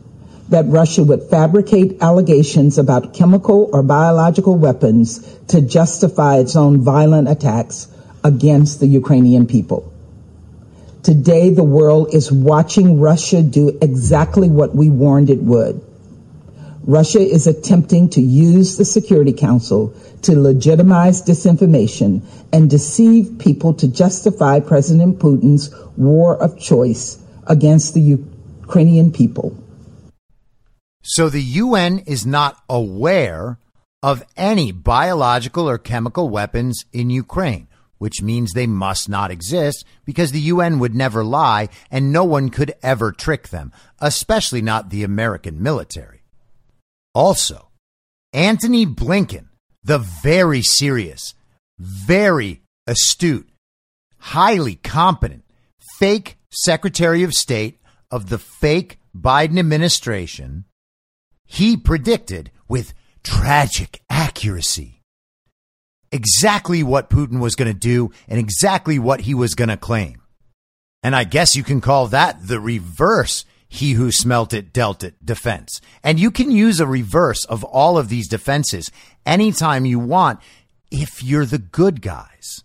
[0.49, 7.29] that Russia would fabricate allegations about chemical or biological weapons to justify its own violent
[7.29, 7.87] attacks
[8.21, 9.89] against the Ukrainian people.
[11.03, 15.81] Today, the world is watching Russia do exactly what we warned it would.
[16.87, 22.21] Russia is attempting to use the Security Council to legitimize disinformation
[22.53, 27.17] and deceive people to justify President Putin's war of choice
[27.47, 29.57] against the Ukrainian people.
[31.01, 33.57] So the UN is not aware
[34.03, 37.67] of any biological or chemical weapons in Ukraine,
[37.97, 42.49] which means they must not exist because the UN would never lie and no one
[42.49, 46.14] could ever trick them, especially not the American military.
[47.15, 47.69] Also,
[48.33, 49.47] Antony Blinken,
[49.83, 51.33] the very serious,
[51.79, 53.47] very astute,
[54.19, 55.45] highly competent,
[55.97, 57.79] fake Secretary of State
[58.11, 60.65] of the fake Biden administration,
[61.45, 65.01] he predicted with tragic accuracy
[66.11, 70.21] exactly what Putin was going to do and exactly what he was going to claim.
[71.03, 73.45] And I guess you can call that the reverse
[73.75, 75.79] he who smelt it dealt it defense.
[76.03, 78.91] And you can use a reverse of all of these defenses
[79.25, 80.39] anytime you want
[80.91, 82.63] if you're the good guys.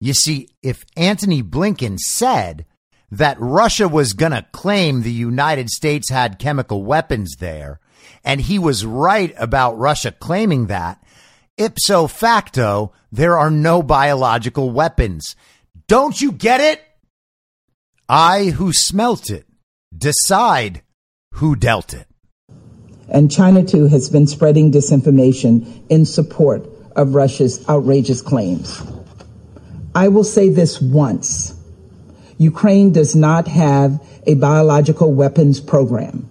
[0.00, 2.64] You see, if Antony Blinken said
[3.10, 7.80] that Russia was going to claim the United States had chemical weapons there,
[8.24, 11.02] and he was right about Russia claiming that,
[11.58, 15.36] ipso facto, there are no biological weapons.
[15.86, 16.82] Don't you get it?
[18.08, 19.46] I who smelt it
[19.96, 20.82] decide
[21.34, 22.06] who dealt it.
[23.08, 28.82] And China, too, has been spreading disinformation in support of Russia's outrageous claims.
[29.94, 31.54] I will say this once
[32.38, 36.28] Ukraine does not have a biological weapons program.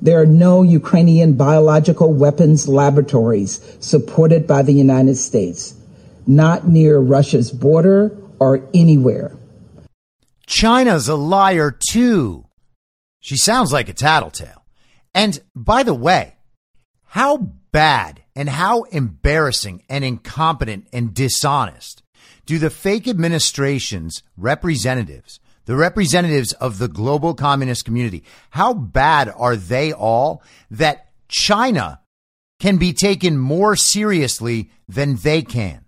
[0.00, 5.74] There are no Ukrainian biological weapons laboratories supported by the United States,
[6.26, 9.36] not near Russia's border or anywhere.
[10.46, 12.45] China's a liar, too.
[13.26, 14.64] She sounds like a tattletale.
[15.12, 16.36] And by the way,
[17.06, 17.38] how
[17.72, 22.04] bad and how embarrassing and incompetent and dishonest
[22.44, 29.56] do the fake administration's representatives, the representatives of the global communist community, how bad are
[29.56, 32.02] they all that China
[32.60, 35.84] can be taken more seriously than they can?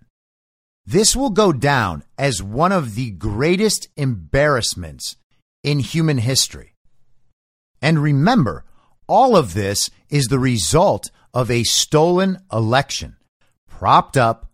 [0.85, 5.15] This will go down as one of the greatest embarrassments
[5.63, 6.73] in human history.
[7.81, 8.65] And remember,
[9.07, 13.17] all of this is the result of a stolen election
[13.67, 14.51] propped up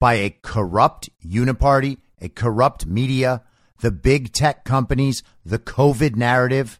[0.00, 3.42] by a corrupt uniparty, a corrupt media,
[3.80, 6.78] the big tech companies, the COVID narrative,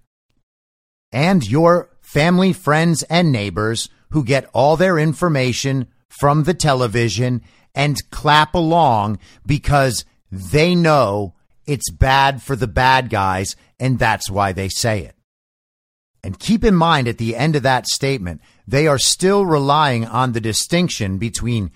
[1.12, 7.42] and your family, friends, and neighbors who get all their information from the television
[7.74, 11.34] and clap along because they know
[11.66, 15.13] it's bad for the bad guys and that's why they say it.
[16.24, 20.32] And keep in mind at the end of that statement, they are still relying on
[20.32, 21.70] the distinction between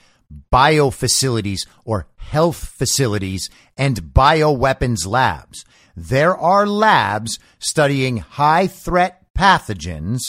[0.51, 5.67] bio facilities or health facilities and bioweapons labs.
[5.95, 10.21] There are labs studying high threat pathogens.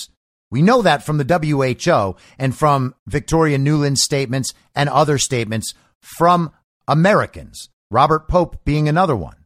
[0.51, 6.51] We know that from the WHO and from Victoria Nuland's statements and other statements from
[6.89, 9.37] Americans, Robert Pope being another one.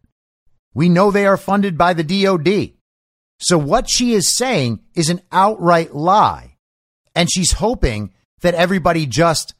[0.73, 2.73] We know they are funded by the DoD.
[3.43, 6.55] So what she is saying is an outright lie.
[7.13, 9.53] And she's hoping that everybody just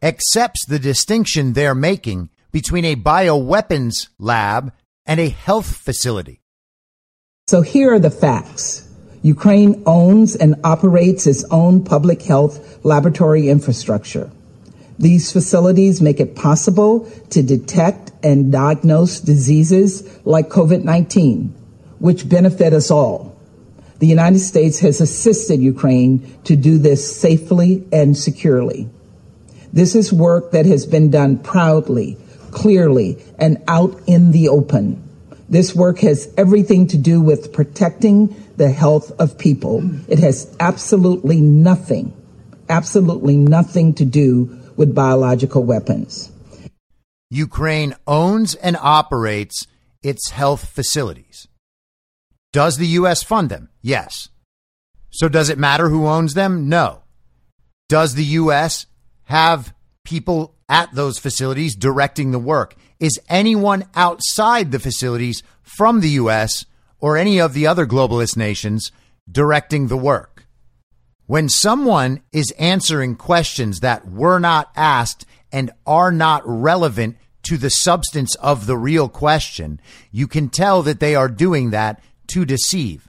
[0.00, 4.72] accepts the distinction they're making between a bioweapons lab
[5.06, 6.40] and a health facility.
[7.48, 8.88] So here are the facts.
[9.22, 14.30] Ukraine owns and operates its own public health laboratory infrastructure.
[15.00, 21.54] These facilities make it possible to detect and diagnose diseases like COVID 19,
[22.00, 23.36] which benefit us all.
[24.00, 28.88] The United States has assisted Ukraine to do this safely and securely.
[29.72, 32.16] This is work that has been done proudly,
[32.50, 35.06] clearly, and out in the open.
[35.50, 39.82] This work has everything to do with protecting the health of people.
[40.08, 42.14] It has absolutely nothing,
[42.68, 46.32] absolutely nothing to do with biological weapons.
[47.28, 49.66] Ukraine owns and operates
[50.02, 51.46] its health facilities.
[52.52, 53.22] Does the U.S.
[53.22, 53.68] fund them?
[53.80, 54.28] Yes.
[55.10, 56.68] So does it matter who owns them?
[56.68, 57.02] No.
[57.88, 58.86] Does the U.S.
[59.24, 59.74] have
[60.04, 62.74] people at those facilities directing the work?
[62.98, 66.66] Is anyone outside the facilities from the U.S.
[66.98, 68.92] or any of the other globalist nations
[69.30, 70.46] directing the work?
[71.26, 77.70] When someone is answering questions that were not asked and are not relevant to the
[77.70, 79.80] substance of the real question,
[80.10, 83.08] you can tell that they are doing that to deceive.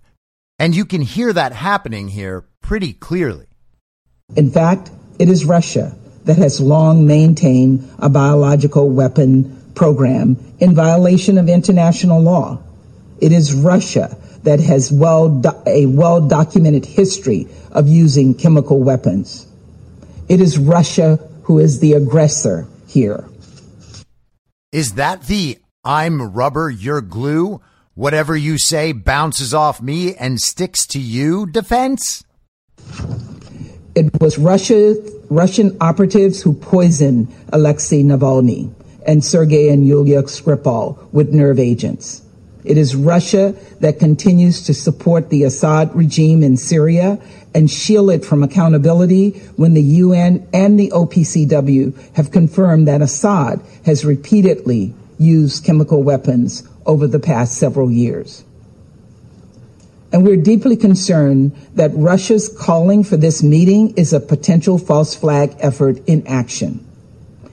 [0.60, 3.48] And you can hear that happening here pretty clearly.
[4.36, 5.96] In fact, it is Russia
[6.26, 12.62] that has long maintained a biological weapon program in violation of international law.
[13.20, 19.48] It is Russia that has well do- a well documented history of using chemical weapons.
[20.30, 23.26] It is Russia who is the aggressor here.
[24.72, 27.62] Is that the I'm rubber, you're glue?
[28.02, 32.24] Whatever you say bounces off me and sticks to you defense?
[33.94, 34.96] It was Russia,
[35.30, 38.74] Russian operatives who poisoned Alexei Navalny
[39.06, 42.24] and Sergei and Yulia Skripal with nerve agents.
[42.64, 47.20] It is Russia that continues to support the Assad regime in Syria
[47.54, 53.62] and shield it from accountability when the UN and the OPCW have confirmed that Assad
[53.86, 58.44] has repeatedly used chemical weapons over the past several years.
[60.14, 65.56] And we're deeply concerned that Russia's calling for this meeting is a potential false flag
[65.60, 66.86] effort in action.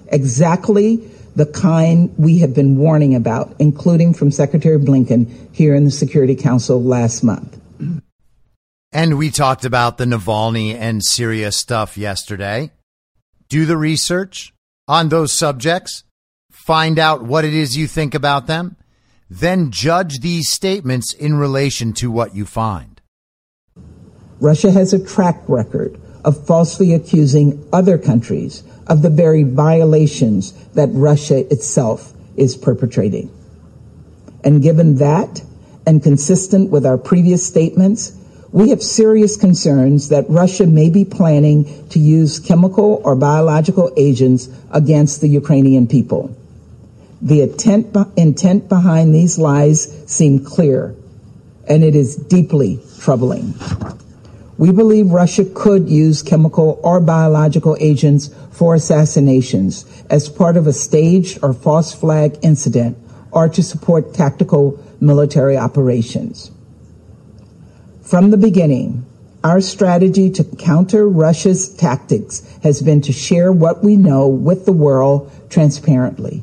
[0.08, 0.96] Exactly
[1.36, 6.34] the kind we have been warning about, including from Secretary Blinken here in the Security
[6.34, 7.56] Council last month.
[8.90, 12.72] And we talked about the Navalny and Syria stuff yesterday.
[13.48, 14.52] Do the research
[14.88, 16.02] on those subjects,
[16.50, 18.76] find out what it is you think about them,
[19.30, 23.00] then judge these statements in relation to what you find.
[24.40, 30.88] Russia has a track record of falsely accusing other countries of the very violations that
[30.92, 33.30] Russia itself is perpetrating.
[34.44, 35.42] And given that,
[35.86, 38.12] and consistent with our previous statements,
[38.52, 44.48] we have serious concerns that Russia may be planning to use chemical or biological agents
[44.70, 46.34] against the Ukrainian people.
[47.20, 50.94] The intent, intent behind these lies seem clear,
[51.66, 53.54] and it is deeply troubling.
[54.56, 60.72] We believe Russia could use chemical or biological agents for assassinations as part of a
[60.72, 62.98] staged or false flag incident
[63.30, 66.50] or to support tactical military operations.
[68.02, 69.06] From the beginning,
[69.44, 74.72] our strategy to counter Russia's tactics has been to share what we know with the
[74.72, 76.42] world transparently.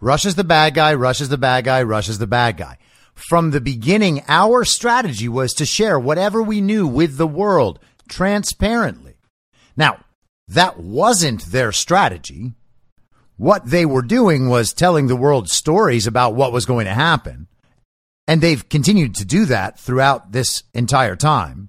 [0.00, 2.78] Russia's the bad guy, Russia's the bad guy, Russia's the bad guy.
[3.14, 7.78] From the beginning, our strategy was to share whatever we knew with the world
[8.08, 9.14] transparently.
[9.76, 10.04] Now,
[10.48, 12.54] that wasn't their strategy.
[13.36, 17.46] What they were doing was telling the world stories about what was going to happen.
[18.26, 21.68] And they've continued to do that throughout this entire time.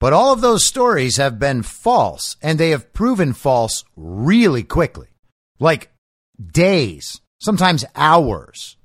[0.00, 5.08] But all of those stories have been false, and they have proven false really quickly.
[5.58, 5.90] Like
[6.44, 8.76] days, sometimes hours.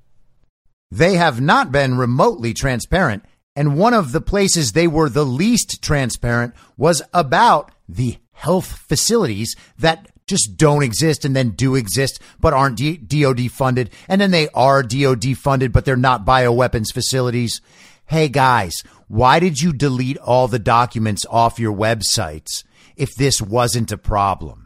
[0.90, 3.24] They have not been remotely transparent.
[3.56, 9.54] And one of the places they were the least transparent was about the health facilities
[9.78, 13.90] that just don't exist and then do exist, but aren't DOD funded.
[14.08, 17.60] And then they are DOD funded, but they're not bioweapons facilities.
[18.06, 18.74] Hey guys,
[19.08, 22.64] why did you delete all the documents off your websites
[22.96, 24.63] if this wasn't a problem?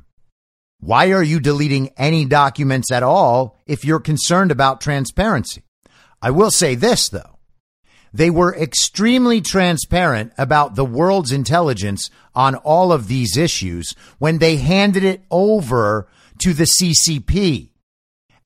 [0.81, 5.63] Why are you deleting any documents at all if you're concerned about transparency?
[6.23, 7.39] I will say this, though.
[8.13, 14.57] They were extremely transparent about the world's intelligence on all of these issues when they
[14.57, 16.09] handed it over
[16.39, 17.71] to the CCP.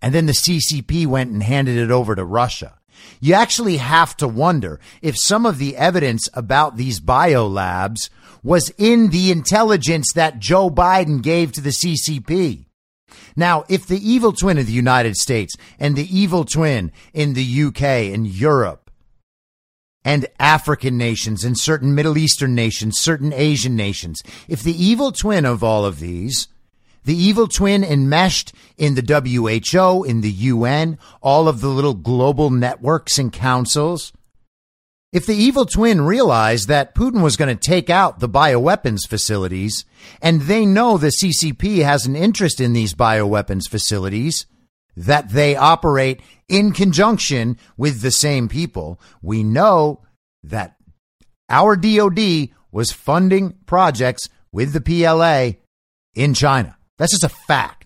[0.01, 2.79] And then the CCP went and handed it over to Russia.
[3.21, 8.11] You actually have to wonder if some of the evidence about these biolabs
[8.43, 12.67] was in the intelligence that Joe Biden gave to the CCP.
[13.37, 17.63] Now, if the evil twin of the United States and the evil twin in the
[17.65, 17.83] UK
[18.13, 18.91] and Europe
[20.05, 25.45] and African nations and certain Middle Eastern nations, certain Asian nations, if the evil twin
[25.45, 26.49] of all of these,
[27.05, 32.51] the evil twin enmeshed in the WHO, in the UN, all of the little global
[32.51, 34.13] networks and councils,
[35.13, 39.85] if the evil twin realized that Putin was going to take out the bioweapons facilities,
[40.23, 44.47] and they know the CCP has an interest in these bioweapons facilities,
[44.97, 50.03] that they operate in conjunction with the same people, we know
[50.43, 50.77] that
[51.49, 55.59] our DOD was funding projects with the PLA
[56.15, 56.77] in China.
[56.99, 57.82] That's just a fact.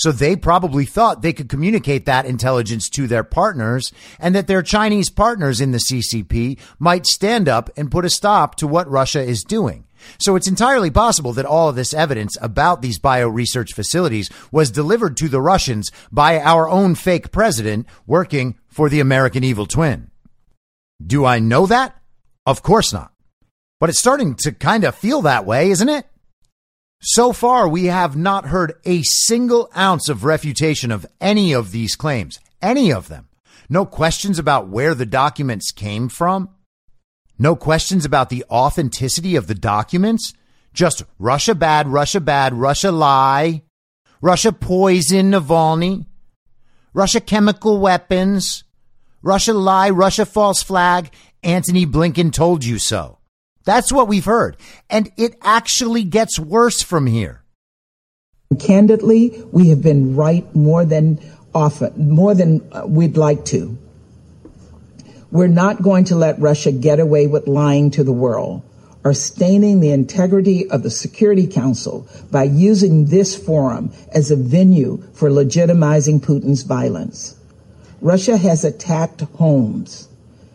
[0.00, 4.62] So they probably thought they could communicate that intelligence to their partners and that their
[4.62, 9.20] Chinese partners in the CCP might stand up and put a stop to what Russia
[9.20, 9.84] is doing.
[10.18, 14.70] So it's entirely possible that all of this evidence about these bio research facilities was
[14.70, 20.10] delivered to the Russians by our own fake president working for the American evil twin.
[21.06, 21.94] Do I know that?
[22.46, 23.12] Of course not.
[23.78, 26.06] But it's starting to kind of feel that way, isn't it?
[27.02, 31.96] So far, we have not heard a single ounce of refutation of any of these
[31.96, 33.28] claims, any of them.
[33.70, 36.50] No questions about where the documents came from.
[37.38, 40.34] No questions about the authenticity of the documents.
[40.74, 43.62] Just Russia bad, Russia bad, Russia lie,
[44.20, 46.04] Russia poison Navalny,
[46.92, 48.64] Russia chemical weapons,
[49.22, 51.10] Russia lie, Russia false flag,
[51.42, 53.19] Antony Blinken told you so.
[53.64, 54.56] That's what we've heard.
[54.88, 57.42] And it actually gets worse from here.
[58.58, 61.20] Candidly, we have been right more than
[61.54, 63.78] often, more than uh, we'd like to.
[65.30, 68.62] We're not going to let Russia get away with lying to the world
[69.04, 75.02] or staining the integrity of the Security Council by using this forum as a venue
[75.14, 77.36] for legitimizing Putin's violence.
[78.00, 80.08] Russia has attacked homes,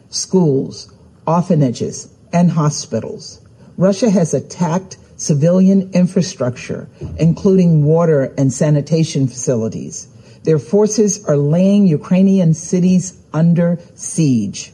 [0.10, 0.94] schools,
[1.26, 3.40] orphanages, and hospitals.
[3.78, 10.10] Russia has attacked civilian infrastructure, including water and sanitation facilities.
[10.44, 14.74] Their forces are laying Ukrainian cities under siege.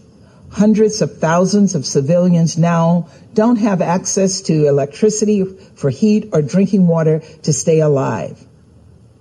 [0.49, 5.45] Hundreds of thousands of civilians now don't have access to electricity
[5.75, 8.43] for heat or drinking water to stay alive.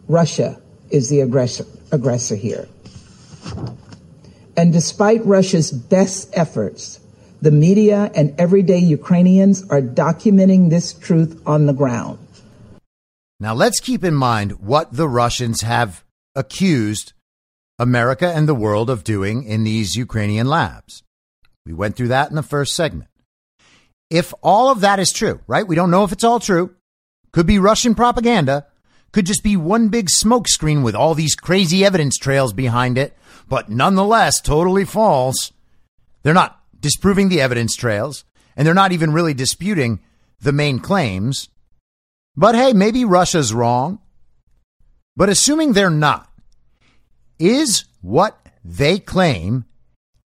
[0.09, 2.67] Russia is the aggressor, aggressor here.
[4.57, 7.00] And despite Russia's best efforts,
[7.43, 12.19] the media and everyday Ukrainians are documenting this truth on the ground.
[13.39, 17.15] Now, let's keep in mind what the Russians have accused
[17.79, 21.03] America and the world of doing in these Ukrainian labs.
[21.65, 23.09] We went through that in the first segment.
[24.11, 25.67] If all of that is true, right?
[25.67, 26.75] We don't know if it's all true.
[27.33, 28.67] Could be Russian propaganda.
[29.13, 33.17] Could just be one big smokescreen with all these crazy evidence trails behind it,
[33.49, 35.53] but nonetheless totally false.
[36.23, 38.25] They're not disproving the evidence trails,
[38.57, 40.01] and they're not even really disputing
[40.41, 41.49] the main claims.
[42.37, 44.01] But hey, maybe Russia's wrong.
[45.17, 46.31] But assuming they're not,
[47.39, 49.65] is what they claim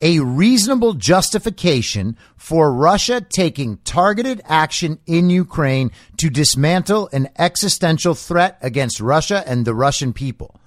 [0.01, 8.57] a reasonable justification for Russia taking targeted action in Ukraine to dismantle an existential threat
[8.61, 10.59] against Russia and the Russian people?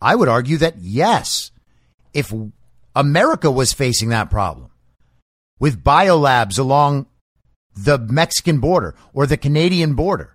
[0.00, 1.50] I would argue that yes.
[2.12, 2.32] If
[2.94, 4.71] America was facing that problem,
[5.62, 7.06] with biolabs along
[7.76, 10.34] the Mexican border or the Canadian border.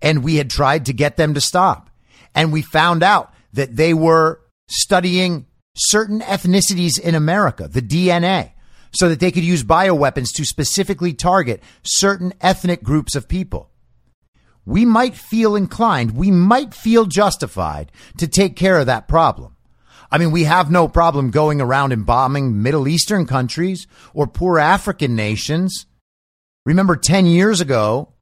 [0.00, 1.90] And we had tried to get them to stop.
[2.32, 4.40] And we found out that they were
[4.70, 8.52] studying certain ethnicities in America, the DNA,
[8.92, 13.68] so that they could use bioweapons to specifically target certain ethnic groups of people.
[14.64, 19.56] We might feel inclined, we might feel justified to take care of that problem.
[20.12, 24.58] I mean, we have no problem going around and bombing Middle Eastern countries or poor
[24.58, 25.86] African nations.
[26.66, 28.12] Remember 10 years ago,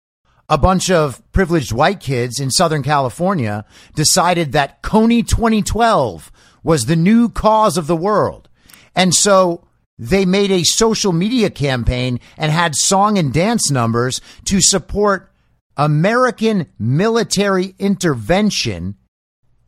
[0.48, 3.64] a bunch of privileged white kids in Southern California
[3.96, 6.30] decided that Kony 2012
[6.62, 8.48] was the new cause of the world.
[8.94, 9.66] And so
[9.98, 15.32] they made a social media campaign and had song and dance numbers to support
[15.76, 18.94] American military intervention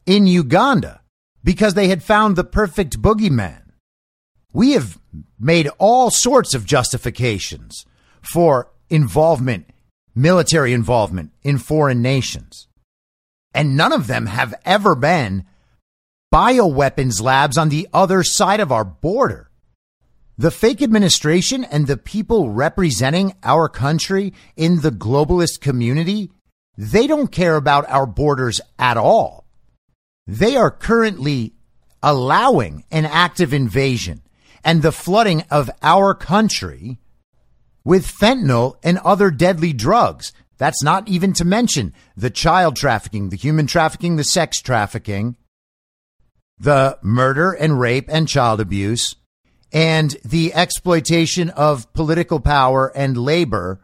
[0.06, 1.01] in Uganda
[1.44, 3.62] because they had found the perfect boogeyman.
[4.52, 4.98] We have
[5.40, 7.86] made all sorts of justifications
[8.20, 9.66] for involvement,
[10.14, 12.68] military involvement in foreign nations.
[13.54, 15.44] And none of them have ever been
[16.32, 19.50] bioweapons labs on the other side of our border.
[20.38, 26.30] The fake administration and the people representing our country in the globalist community,
[26.76, 29.41] they don't care about our borders at all.
[30.26, 31.54] They are currently
[32.02, 34.22] allowing an active invasion
[34.64, 36.98] and the flooding of our country
[37.84, 40.32] with fentanyl and other deadly drugs.
[40.58, 45.36] That's not even to mention the child trafficking, the human trafficking, the sex trafficking,
[46.58, 49.16] the murder and rape and child abuse,
[49.72, 53.80] and the exploitation of political power and labor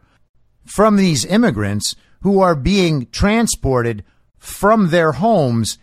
[0.64, 4.04] from these immigrants who are being transported
[4.38, 5.78] from their homes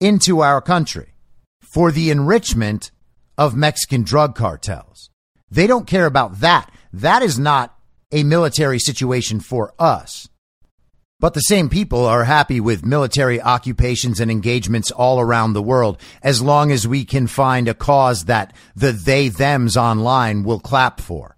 [0.00, 1.14] into our country
[1.60, 2.90] for the enrichment
[3.36, 5.10] of Mexican drug cartels.
[5.50, 6.70] They don't care about that.
[6.92, 7.76] That is not
[8.12, 10.28] a military situation for us.
[11.20, 16.00] But the same people are happy with military occupations and engagements all around the world
[16.22, 21.00] as long as we can find a cause that the they thems online will clap
[21.00, 21.37] for.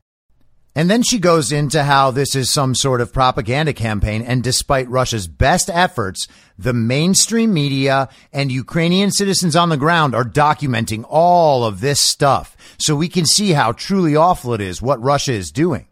[0.75, 4.23] And then she goes into how this is some sort of propaganda campaign.
[4.23, 10.25] And despite Russia's best efforts, the mainstream media and Ukrainian citizens on the ground are
[10.25, 12.57] documenting all of this stuff.
[12.79, 15.89] So we can see how truly awful it is what Russia is doing.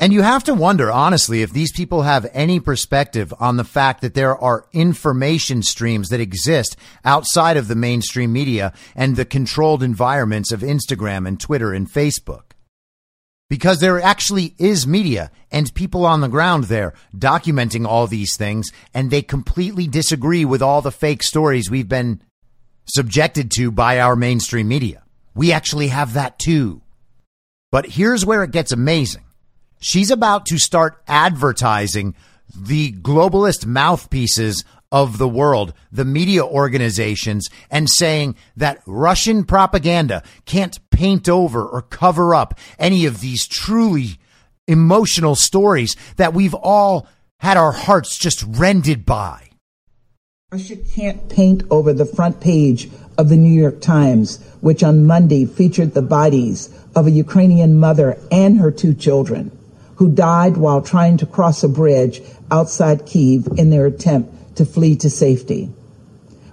[0.00, 4.00] And you have to wonder, honestly, if these people have any perspective on the fact
[4.02, 9.82] that there are information streams that exist outside of the mainstream media and the controlled
[9.82, 12.47] environments of Instagram and Twitter and Facebook.
[13.50, 18.70] Because there actually is media and people on the ground there documenting all these things,
[18.92, 22.20] and they completely disagree with all the fake stories we've been
[22.84, 25.02] subjected to by our mainstream media.
[25.34, 26.82] We actually have that too.
[27.70, 29.24] But here's where it gets amazing.
[29.80, 32.14] She's about to start advertising
[32.56, 40.78] the globalist mouthpieces of the world, the media organizations, and saying that Russian propaganda can't
[40.90, 44.18] paint over or cover up any of these truly
[44.66, 47.06] emotional stories that we've all
[47.40, 49.48] had our hearts just rended by.
[50.50, 55.44] Russia can't paint over the front page of the New York Times, which on Monday
[55.44, 59.50] featured the bodies of a Ukrainian mother and her two children
[59.96, 64.96] who died while trying to cross a bridge outside Kiev in their attempt to flee
[64.96, 65.70] to safety.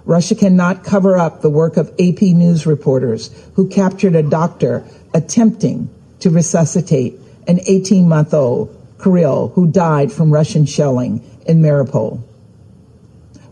[0.04, 5.90] Russia cannot cover up the work of AP News reporters who captured a doctor attempting
[6.20, 12.22] to resuscitate an 18 month old Kirill who died from Russian shelling in Mariupol.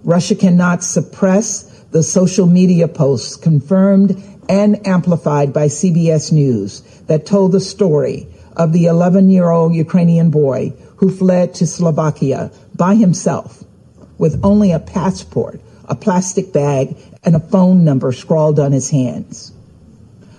[0.05, 7.50] Russia cannot suppress the social media posts confirmed and amplified by CBS News that told
[7.50, 13.64] the story of the 11 year old Ukrainian boy who fled to Slovakia by himself
[14.18, 19.52] with only a passport, a plastic bag, and a phone number scrawled on his hands.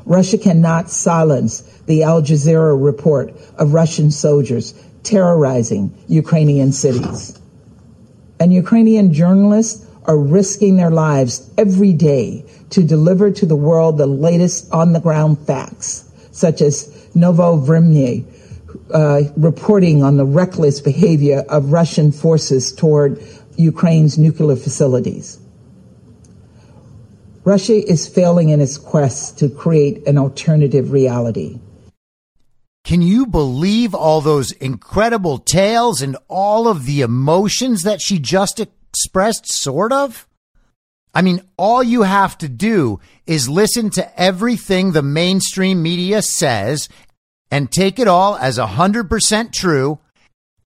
[0.06, 4.74] Russia cannot silence the Al Jazeera report of Russian soldiers
[5.04, 7.40] terrorizing Ukrainian cities.
[8.40, 14.08] And Ukrainian journalists are risking their lives every day to deliver to the world the
[14.08, 18.26] latest on the ground facts, such as Novovremye,
[18.94, 23.24] uh, reporting on the reckless behavior of Russian forces toward
[23.58, 25.40] Ukraine's nuclear facilities.
[27.44, 31.60] Russia is failing in its quest to create an alternative reality.
[32.84, 38.60] Can you believe all those incredible tales and all of the emotions that she just
[38.60, 40.28] expressed, sort of?
[41.14, 46.90] I mean, all you have to do is listen to everything the mainstream media says
[47.50, 50.00] and take it all as 100% true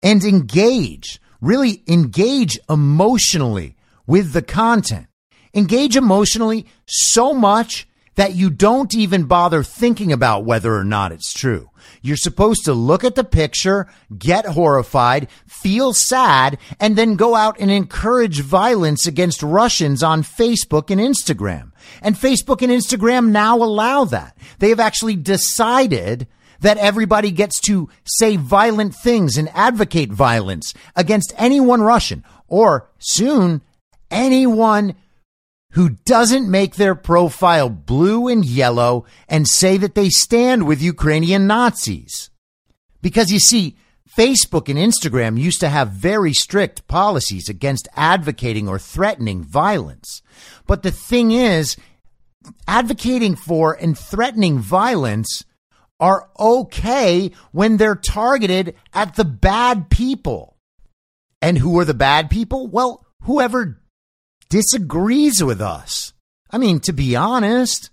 [0.02, 3.76] and engage, really engage emotionally
[4.06, 5.08] with the content.
[5.54, 11.32] Engage emotionally so much that you don't even bother thinking about whether or not it's
[11.34, 11.70] true.
[12.02, 13.88] You're supposed to look at the picture,
[14.18, 20.90] get horrified, feel sad, and then go out and encourage violence against Russians on Facebook
[20.90, 21.72] and Instagram.
[22.02, 24.38] And Facebook and Instagram now allow that.
[24.60, 26.28] They have actually decided
[26.62, 33.62] that everybody gets to say violent things and advocate violence against anyone Russian or soon
[34.12, 34.96] anyone
[35.74, 41.46] who doesn't make their profile blue and yellow and say that they stand with Ukrainian
[41.46, 42.32] Nazis.
[43.02, 43.78] Because you see,
[44.18, 50.24] Facebook and Instagram used to have very strict policies against advocating or threatening violence.
[50.66, 51.78] But the thing is,
[52.68, 55.46] advocating for and threatening violence
[56.00, 60.56] are okay when they're targeted at the bad people.
[61.42, 62.68] And who are the bad people?
[62.68, 63.82] Well, whoever
[64.50, 66.14] disagrees with us.
[66.52, 67.92] I mean, to be honest,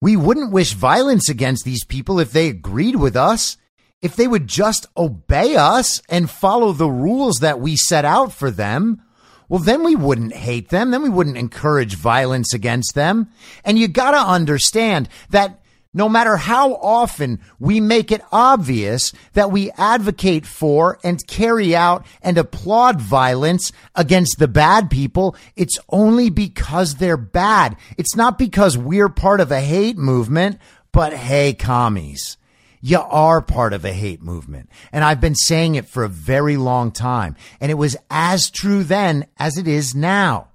[0.00, 3.56] we wouldn't wish violence against these people if they agreed with us.
[4.02, 8.50] If they would just obey us and follow the rules that we set out for
[8.50, 9.02] them,
[9.48, 10.90] well, then we wouldn't hate them.
[10.90, 13.30] Then we wouldn't encourage violence against them.
[13.64, 15.62] And you gotta understand that
[15.96, 22.04] no matter how often we make it obvious that we advocate for and carry out
[22.20, 27.78] and applaud violence against the bad people, it's only because they're bad.
[27.96, 30.58] It's not because we're part of a hate movement,
[30.92, 32.36] but hey, commies.
[32.82, 34.68] You are part of a hate movement.
[34.92, 37.36] And I've been saying it for a very long time.
[37.58, 40.48] And it was as true then as it is now.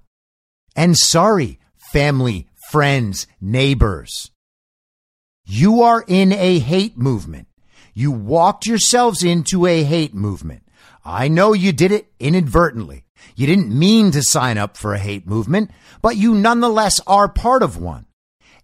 [0.76, 1.58] And sorry,
[1.92, 4.31] family, friends, neighbors.
[5.44, 7.48] You are in a hate movement.
[7.94, 10.62] You walked yourselves into a hate movement.
[11.04, 13.04] I know you did it inadvertently.
[13.34, 15.70] You didn't mean to sign up for a hate movement,
[16.00, 18.06] but you nonetheless are part of one.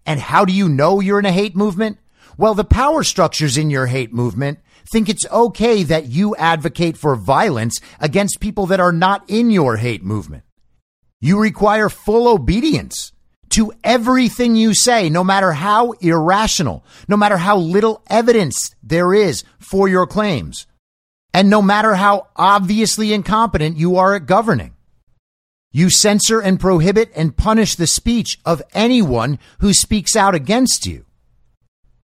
[0.05, 1.97] And how do you know you're in a hate movement?
[2.37, 4.59] Well, the power structures in your hate movement
[4.91, 9.77] think it's okay that you advocate for violence against people that are not in your
[9.77, 10.43] hate movement.
[11.19, 13.11] You require full obedience
[13.49, 19.43] to everything you say, no matter how irrational, no matter how little evidence there is
[19.59, 20.67] for your claims,
[21.33, 24.73] and no matter how obviously incompetent you are at governing.
[25.71, 31.05] You censor and prohibit and punish the speech of anyone who speaks out against you.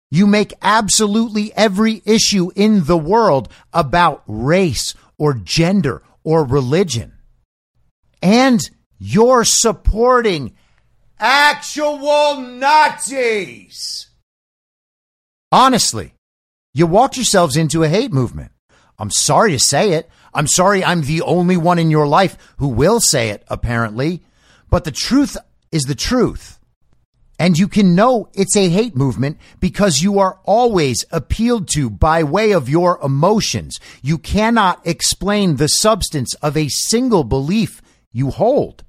[0.10, 7.14] You make absolutely every issue in the world about race or gender or religion.
[8.22, 8.60] And
[9.00, 10.54] you're supporting
[11.22, 14.08] actual Nazis.
[15.52, 16.14] Honestly,
[16.74, 18.52] you walked yourselves into a hate movement.
[18.98, 20.10] I'm sorry to say it.
[20.34, 24.24] I'm sorry I'm the only one in your life who will say it, apparently.
[24.70, 25.38] But the truth
[25.72, 26.58] is the truth.
[27.38, 32.24] And you can know it's a hate movement because you are always appealed to by
[32.24, 33.80] way of your emotions.
[34.02, 38.84] You cannot explain the substance of a single belief you hold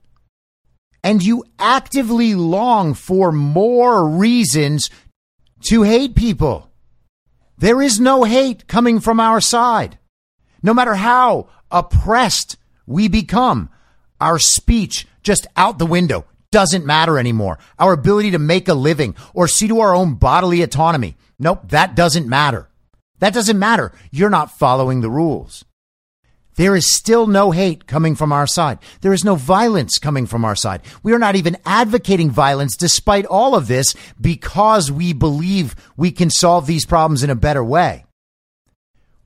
[1.02, 4.90] and you actively long for more reasons
[5.68, 6.70] to hate people.
[7.58, 9.98] There is no hate coming from our side.
[10.62, 13.70] No matter how oppressed we become,
[14.20, 17.58] our speech just out the window doesn't matter anymore.
[17.78, 21.16] Our ability to make a living or see to our own bodily autonomy.
[21.38, 22.68] Nope, that doesn't matter.
[23.18, 23.92] That doesn't matter.
[24.10, 25.64] You're not following the rules.
[26.56, 28.78] There is still no hate coming from our side.
[29.00, 30.82] There is no violence coming from our side.
[31.02, 36.30] We are not even advocating violence despite all of this because we believe we can
[36.30, 38.04] solve these problems in a better way.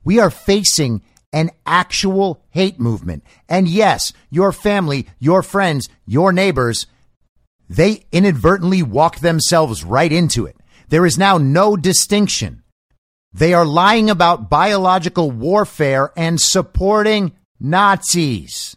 [0.05, 1.01] We are facing
[1.33, 3.23] an actual hate movement.
[3.49, 6.87] And yes, your family, your friends, your neighbors,
[7.69, 10.55] they inadvertently walk themselves right into it.
[10.87, 12.63] There is now no distinction
[13.33, 18.75] they are lying about biological warfare and supporting Nazis.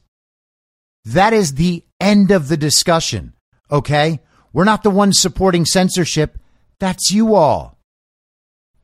[1.05, 3.33] That is the end of the discussion.
[3.71, 4.21] Okay?
[4.53, 6.39] We're not the ones supporting censorship.
[6.79, 7.79] That's you all.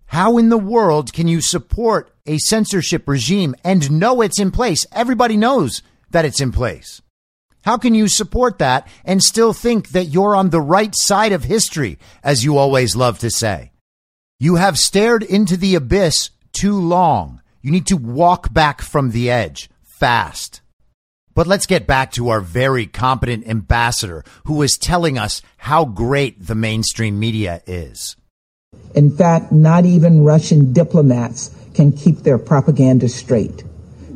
[0.06, 4.86] How in the world can you support a censorship regime and know it's in place?
[4.92, 7.02] Everybody knows that it's in place.
[7.64, 11.42] How can you support that and still think that you're on the right side of
[11.42, 13.72] history, as you always love to say?
[14.38, 17.40] You have stared into the abyss too long.
[17.62, 20.60] You need to walk back from the edge fast.
[21.34, 26.48] But let's get back to our very competent ambassador who is telling us how great
[26.48, 28.14] the mainstream media is.
[28.94, 33.64] In fact, not even Russian diplomats can keep their propaganda straight.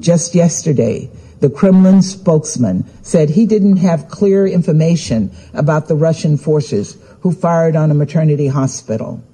[0.00, 1.10] Just yesterday,
[1.40, 7.74] the Kremlin spokesman said he didn't have clear information about the Russian forces who fired
[7.74, 9.24] on a maternity hospital.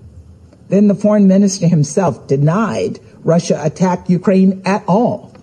[0.68, 5.34] Then the foreign minister himself denied Russia attacked Ukraine at all,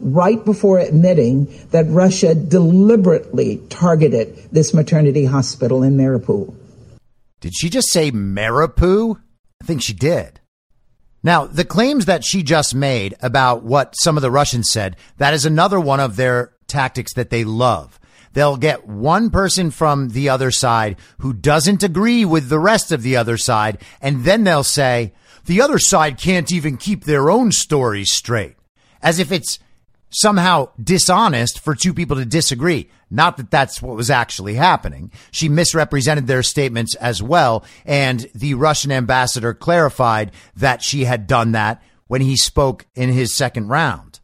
[0.00, 6.54] right before admitting that Russia deliberately targeted this maternity hospital in Mariupol.
[7.40, 9.20] Did she just say Mariupol?
[9.62, 10.40] I think she did.
[11.22, 15.32] Now, the claims that she just made about what some of the Russians said, that
[15.32, 17.98] is another one of their tactics that they love.
[18.34, 23.02] They'll get one person from the other side who doesn't agree with the rest of
[23.02, 25.14] the other side, and then they'll say,
[25.46, 28.56] the other side can't even keep their own stories straight.
[29.02, 29.58] As if it's
[30.10, 32.88] somehow dishonest for two people to disagree.
[33.10, 35.10] Not that that's what was actually happening.
[35.30, 37.64] She misrepresented their statements as well.
[37.84, 43.36] And the Russian ambassador clarified that she had done that when he spoke in his
[43.36, 44.20] second round.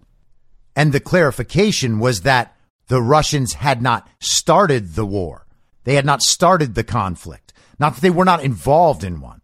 [0.75, 2.57] And the clarification was that
[2.91, 5.47] the Russians had not started the war.
[5.85, 9.43] They had not started the conflict, not that they were not involved in one.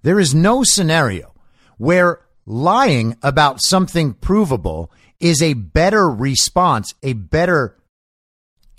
[0.00, 1.34] There is no scenario
[1.76, 7.76] where lying about something provable is a better response, a better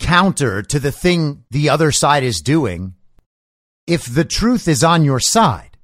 [0.00, 2.94] counter to the thing the other side is doing.
[3.86, 5.78] If the truth is on your side,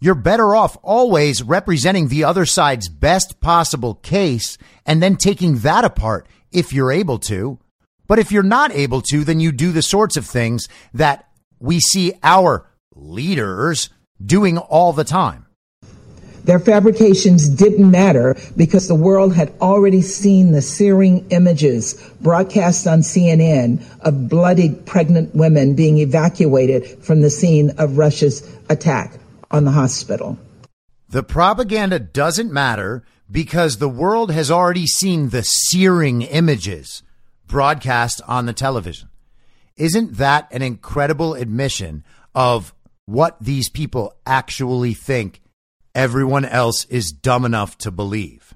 [0.00, 5.84] you're better off always representing the other side's best possible case and then taking that
[5.84, 7.58] apart if you're able to.
[8.06, 11.28] But if you're not able to, then you do the sorts of things that
[11.58, 13.90] we see our leaders
[14.24, 15.46] doing all the time.
[16.44, 23.00] Their fabrications didn't matter because the world had already seen the searing images broadcast on
[23.00, 29.12] CNN of bloodied pregnant women being evacuated from the scene of Russia's attack
[29.52, 30.36] on the hospital.
[31.08, 37.02] The propaganda doesn't matter because the world has already seen the searing images
[37.46, 39.08] broadcast on the television.
[39.76, 42.04] Isn't that an incredible admission
[42.34, 42.72] of
[43.06, 45.40] what these people actually think
[45.94, 48.54] everyone else is dumb enough to believe.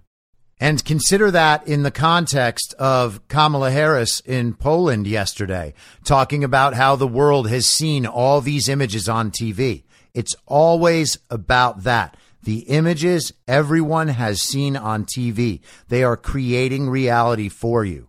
[0.59, 5.75] And consider that in the context of Kamala Harris in Poland yesterday,
[6.05, 9.85] talking about how the world has seen all these images on TV.
[10.15, 12.17] It's always about that.
[12.47, 18.09] The images everyone has seen on TV, they are creating reality for you.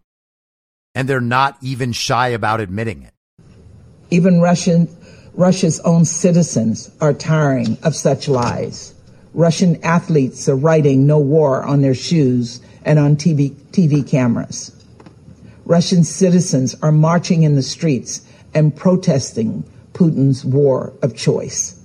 [0.93, 3.15] And they're not even shy about admitting it.
[4.11, 4.95] Even Russian,
[5.33, 8.93] Russia's own citizens are tiring of such lies.
[9.33, 14.71] Russian athletes are writing no war on their shoes and on TV, TV cameras.
[15.65, 18.21] Russian citizens are marching in the streets
[18.53, 19.63] and protesting
[19.93, 21.76] Putin's war of choice.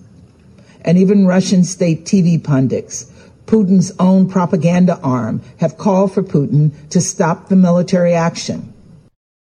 [0.82, 3.10] And even Russian state TV pundits,
[3.46, 8.72] Putin's own propaganda arm, have called for Putin to stop the military action.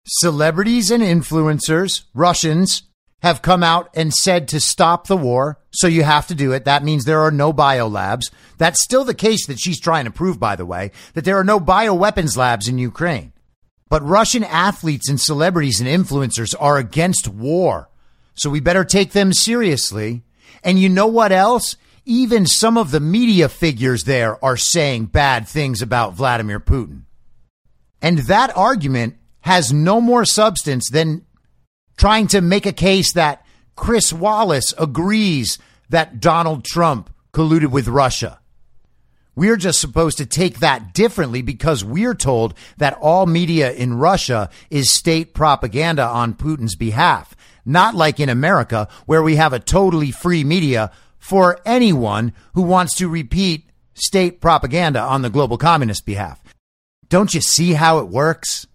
[0.06, 2.84] Celebrities and influencers, Russians,
[3.22, 5.58] have come out and said to stop the war.
[5.70, 6.64] So you have to do it.
[6.64, 8.30] That means there are no bio labs.
[8.58, 11.44] That's still the case that she's trying to prove, by the way, that there are
[11.44, 13.32] no bioweapons labs in Ukraine.
[13.88, 17.88] But Russian athletes and celebrities and influencers are against war.
[18.34, 20.22] So we better take them seriously.
[20.62, 21.76] And you know what else?
[22.04, 27.02] Even some of the media figures there are saying bad things about Vladimir Putin.
[28.00, 31.24] And that argument has no more substance than
[31.96, 33.44] trying to make a case that
[33.74, 38.40] Chris Wallace agrees that Donald Trump colluded with Russia.
[39.34, 44.48] We're just supposed to take that differently because we're told that all media in Russia
[44.70, 47.36] is state propaganda on Putin's behalf.
[47.66, 52.94] Not like in America, where we have a totally free media for anyone who wants
[52.98, 56.40] to repeat state propaganda on the global communist behalf.
[57.08, 58.68] Don't you see how it works?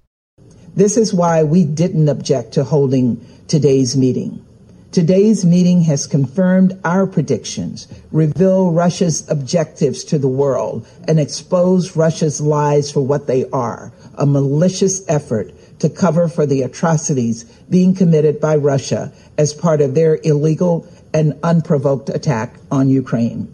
[0.76, 4.46] This is why we didn't object to holding today's meeting.
[4.92, 12.42] Today's meeting has confirmed our predictions, revealed Russia's objectives to the world, and exposed Russia's
[12.42, 18.40] lies for what they are a malicious effort to cover for the atrocities being committed
[18.40, 23.52] by Russia as part of their illegal and unprovoked attack on Ukraine.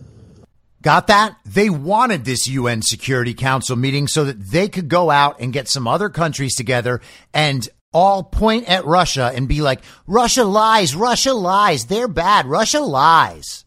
[0.81, 1.37] Got that?
[1.45, 5.67] They wanted this UN Security Council meeting so that they could go out and get
[5.67, 7.01] some other countries together
[7.33, 12.79] and all point at Russia and be like, Russia lies, Russia lies, they're bad, Russia
[12.79, 13.65] lies.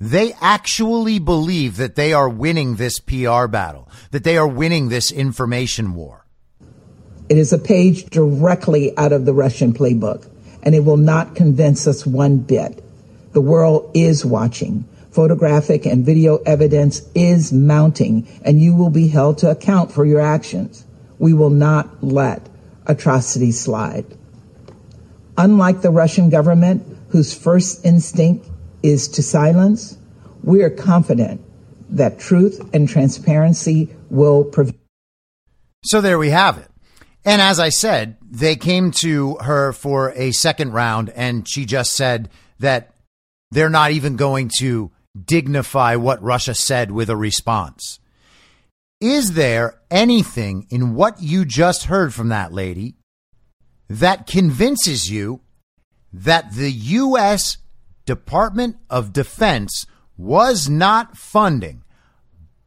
[0.00, 5.10] They actually believe that they are winning this PR battle, that they are winning this
[5.10, 6.24] information war.
[7.28, 10.28] It is a page directly out of the Russian playbook,
[10.62, 12.82] and it will not convince us one bit.
[13.32, 19.38] The world is watching photographic and video evidence is mounting, and you will be held
[19.38, 20.84] to account for your actions.
[21.18, 22.48] We will not let
[22.86, 24.06] atrocities slide.
[25.36, 28.47] Unlike the Russian government, whose first instinct
[28.82, 29.98] is to silence,
[30.42, 31.40] we are confident
[31.90, 34.78] that truth and transparency will prevail.
[35.84, 36.68] So there we have it.
[37.24, 41.94] And as I said, they came to her for a second round, and she just
[41.94, 42.94] said that
[43.50, 44.90] they're not even going to
[45.24, 47.98] dignify what Russia said with a response.
[49.00, 52.96] Is there anything in what you just heard from that lady
[53.88, 55.40] that convinces you
[56.12, 57.58] that the U.S.
[58.08, 59.84] Department of Defense
[60.16, 61.84] was not funding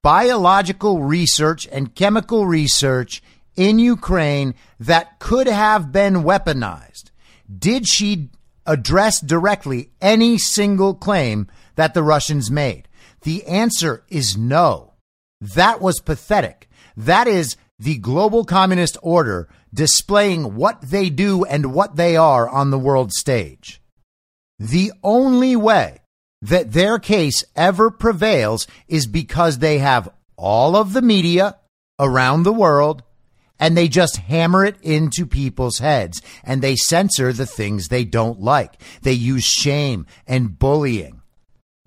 [0.03, 3.23] biological research and chemical research
[3.55, 7.09] in Ukraine that could have been weaponized?
[7.49, 8.29] Did she
[8.67, 12.87] address directly any single claim that the Russians made?
[13.23, 14.93] The answer is no.
[15.39, 16.69] That was pathetic.
[16.95, 22.69] That is the global communist order displaying what they do and what they are on
[22.69, 23.80] the world stage.
[24.61, 26.01] The only way
[26.43, 30.07] that their case ever prevails is because they have
[30.37, 31.57] all of the media
[31.97, 33.01] around the world
[33.59, 38.39] and they just hammer it into people's heads and they censor the things they don't
[38.39, 38.79] like.
[39.01, 41.23] They use shame and bullying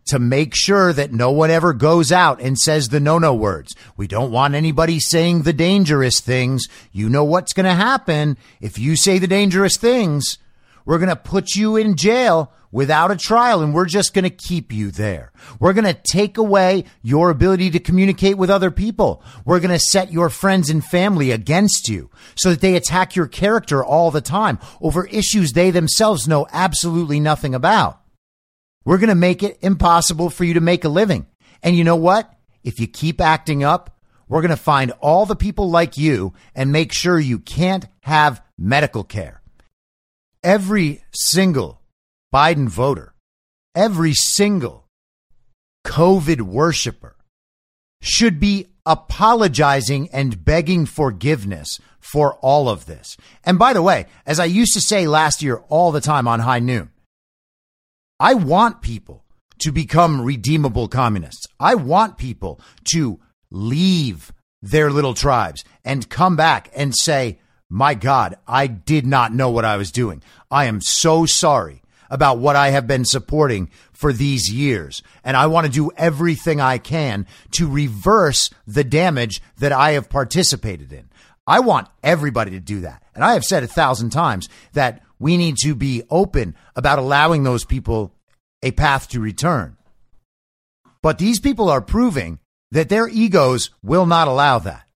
[0.07, 3.77] to make sure that no one ever goes out and says the no no words.
[3.97, 6.67] We don't want anybody saying the dangerous things.
[6.91, 10.39] You know what's going to happen if you say the dangerous things.
[10.85, 14.31] We're going to put you in jail without a trial and we're just going to
[14.31, 15.31] keep you there.
[15.61, 19.23] We're going to take away your ability to communicate with other people.
[19.45, 23.29] We're going to set your friends and family against you so that they attack your
[23.29, 28.01] character all the time over issues they themselves know absolutely nothing about.
[28.85, 31.27] We're going to make it impossible for you to make a living.
[31.63, 32.31] And you know what?
[32.65, 33.97] If you keep acting up,
[34.29, 38.43] we're going to find all the people like you and make sure you can't have
[38.59, 39.43] medical care.
[40.45, 41.81] Every single
[42.33, 43.15] Biden voter,
[43.75, 44.87] every single
[45.87, 47.17] COVID worshiper
[48.03, 53.17] should be apologizing and begging forgiveness for all of this.
[53.45, 56.41] And by the way, as I used to say last year all the time on
[56.41, 56.91] High Noon,
[58.21, 59.25] I want people
[59.61, 61.47] to become redeemable communists.
[61.59, 62.61] I want people
[62.93, 63.19] to
[63.51, 64.31] leave
[64.61, 67.39] their little tribes and come back and say,
[67.75, 70.23] my God, I did not know what I was doing.
[70.49, 75.03] I am so sorry about what I have been supporting for these years.
[75.25, 80.09] And I want to do everything I can to reverse the damage that I have
[80.09, 81.09] participated in.
[81.49, 83.03] I want everybody to do that.
[83.13, 87.43] And I have said a thousand times that we need to be open about allowing
[87.43, 88.15] those people
[88.63, 89.77] a path to return.
[91.03, 92.39] But these people are proving
[92.71, 94.87] that their egos will not allow that.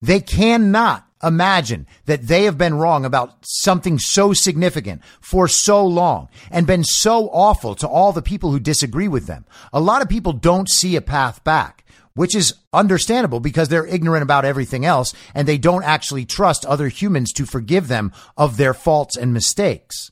[0.00, 6.28] They cannot imagine that they have been wrong about something so significant for so long
[6.50, 9.44] and been so awful to all the people who disagree with them.
[9.72, 14.22] A lot of people don't see a path back, which is understandable because they're ignorant
[14.22, 18.74] about everything else and they don't actually trust other humans to forgive them of their
[18.74, 20.10] faults and mistakes.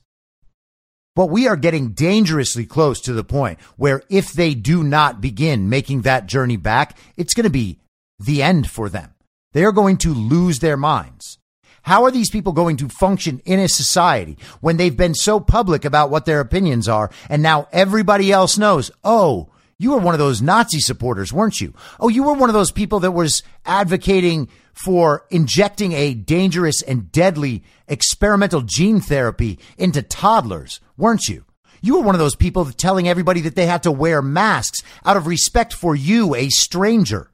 [1.13, 5.67] But we are getting dangerously close to the point where if they do not begin
[5.67, 7.79] making that journey back, it's going to be
[8.17, 9.13] the end for them.
[9.53, 11.37] They are going to lose their minds.
[11.83, 15.83] How are these people going to function in a society when they've been so public
[15.83, 19.49] about what their opinions are and now everybody else knows, oh,
[19.79, 21.73] you were one of those Nazi supporters, weren't you?
[21.99, 27.11] Oh, you were one of those people that was advocating for injecting a dangerous and
[27.11, 31.45] deadly experimental gene therapy into toddlers, weren't you?
[31.81, 35.17] You were one of those people telling everybody that they had to wear masks out
[35.17, 37.31] of respect for you, a stranger.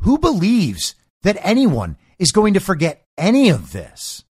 [0.00, 4.24] Who believes that anyone is going to forget any of this.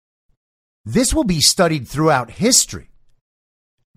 [0.84, 2.90] This will be studied throughout history.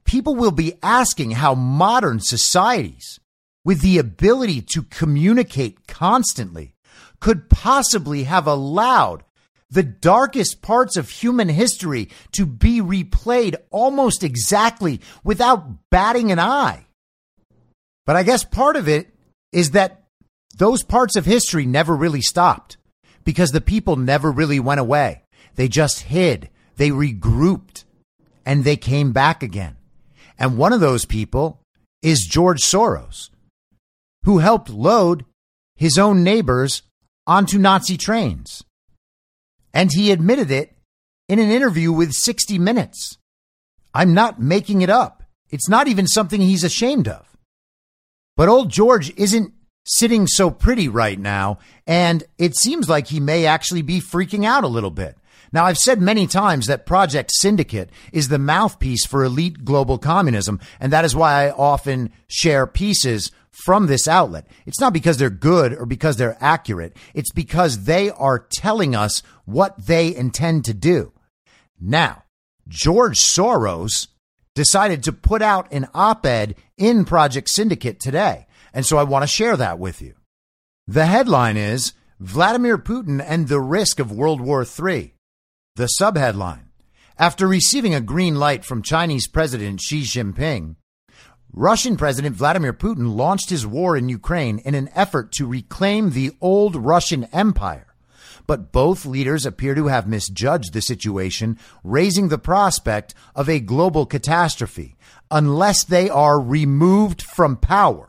[0.05, 3.19] People will be asking how modern societies,
[3.63, 6.73] with the ability to communicate constantly,
[7.19, 9.23] could possibly have allowed
[9.69, 16.85] the darkest parts of human history to be replayed almost exactly without batting an eye.
[18.07, 19.13] But I guess part of it
[19.51, 20.05] is that
[20.57, 22.77] those parts of history never really stopped
[23.23, 25.23] because the people never really went away.
[25.55, 27.83] They just hid, they regrouped,
[28.45, 29.77] and they came back again.
[30.37, 31.61] And one of those people
[32.01, 33.29] is George Soros,
[34.23, 35.25] who helped load
[35.75, 36.81] his own neighbors
[37.27, 38.63] onto Nazi trains.
[39.73, 40.75] And he admitted it
[41.27, 43.17] in an interview with 60 Minutes.
[43.93, 45.23] I'm not making it up.
[45.49, 47.25] It's not even something he's ashamed of.
[48.35, 49.53] But old George isn't
[49.89, 54.63] sitting so pretty right now, and it seems like he may actually be freaking out
[54.63, 55.17] a little bit.
[55.51, 60.59] Now, I've said many times that Project Syndicate is the mouthpiece for elite global communism,
[60.79, 64.45] and that is why I often share pieces from this outlet.
[64.67, 66.95] It's not because they're good or because they're accurate.
[67.15, 71.13] It's because they are telling us what they intend to do.
[71.81, 72.23] Now,
[72.67, 74.07] George Soros
[74.53, 78.45] decided to put out an op ed in Project Syndicate today.
[78.73, 80.15] And so I want to share that with you.
[80.87, 85.13] The headline is Vladimir Putin and the Risk of World War III.
[85.75, 86.65] The subheadline
[87.17, 90.75] After receiving a green light from Chinese President Xi Jinping,
[91.53, 96.31] Russian President Vladimir Putin launched his war in Ukraine in an effort to reclaim the
[96.41, 97.87] old Russian Empire.
[98.45, 104.05] But both leaders appear to have misjudged the situation, raising the prospect of a global
[104.05, 104.95] catastrophe
[105.31, 108.08] unless they are removed from power.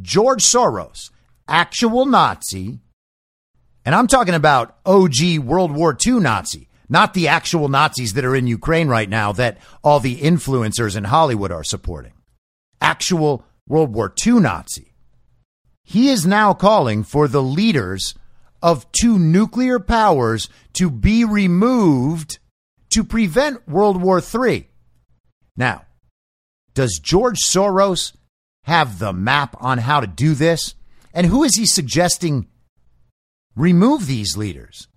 [0.00, 1.10] George Soros,
[1.46, 2.80] actual Nazi,
[3.84, 8.36] and I'm talking about OG World War II Nazi, not the actual Nazis that are
[8.36, 12.12] in Ukraine right now that all the influencers in Hollywood are supporting.
[12.80, 14.92] Actual World War II Nazi.
[15.84, 18.14] He is now calling for the leaders
[18.62, 22.38] of two nuclear powers to be removed
[22.90, 24.68] to prevent World War III.
[25.56, 25.86] Now,
[26.74, 28.12] does George Soros
[28.64, 30.74] have the map on how to do this?
[31.12, 32.48] And who is he suggesting
[33.54, 34.88] remove these leaders?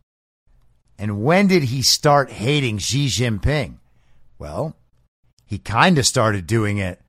[0.98, 3.80] And when did he start hating Xi Jinping?
[4.40, 4.76] Well,
[5.46, 7.02] he kind of started doing it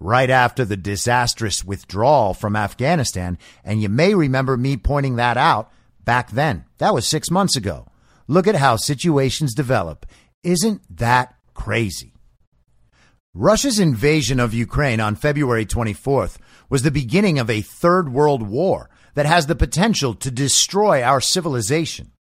[0.00, 3.38] right after the disastrous withdrawal from Afghanistan.
[3.62, 5.70] And you may remember me pointing that out
[6.04, 6.64] back then.
[6.78, 7.86] That was six months ago.
[8.26, 10.06] Look at how situations develop.
[10.42, 12.13] Isn't that crazy?
[13.36, 16.36] Russia's invasion of Ukraine on February 24th
[16.70, 21.20] was the beginning of a third world war that has the potential to destroy our
[21.20, 22.12] civilization.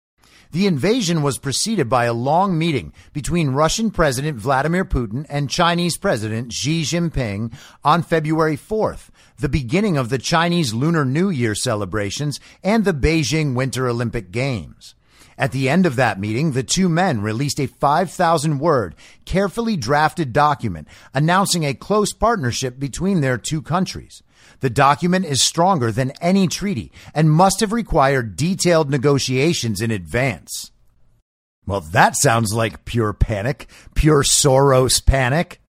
[0.53, 5.99] The invasion was preceded by a long meeting between Russian President Vladimir Putin and Chinese
[5.99, 7.53] President Xi Jinping
[7.83, 13.53] on February 4th, the beginning of the Chinese Lunar New Year celebrations and the Beijing
[13.53, 14.95] Winter Olympic Games.
[15.37, 20.33] At the end of that meeting, the two men released a 5,000 word, carefully drafted
[20.33, 24.21] document announcing a close partnership between their two countries.
[24.59, 30.71] The document is stronger than any treaty and must have required detailed negotiations in advance.
[31.65, 35.61] Well, that sounds like pure panic, pure Soros panic.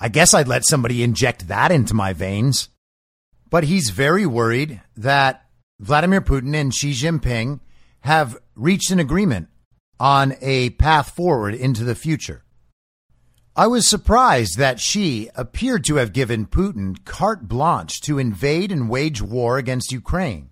[0.00, 2.68] I guess I'd let somebody inject that into my veins.
[3.50, 5.46] But he's very worried that
[5.78, 7.60] Vladimir Putin and Xi Jinping
[8.06, 9.48] have reached an agreement
[9.98, 12.44] on a path forward into the future.
[13.56, 18.88] I was surprised that Xi appeared to have given Putin carte blanche to invade and
[18.88, 20.50] wage war against Ukraine.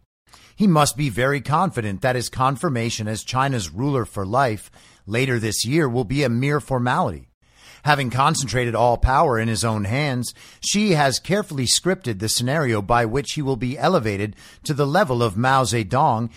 [0.56, 4.68] He must be very confident that his confirmation as China's ruler for life
[5.06, 7.28] later this year will be a mere formality.
[7.84, 13.04] Having concentrated all power in his own hands, Xi has carefully scripted the scenario by
[13.04, 14.34] which he will be elevated
[14.64, 16.30] to the level of Mao Zedong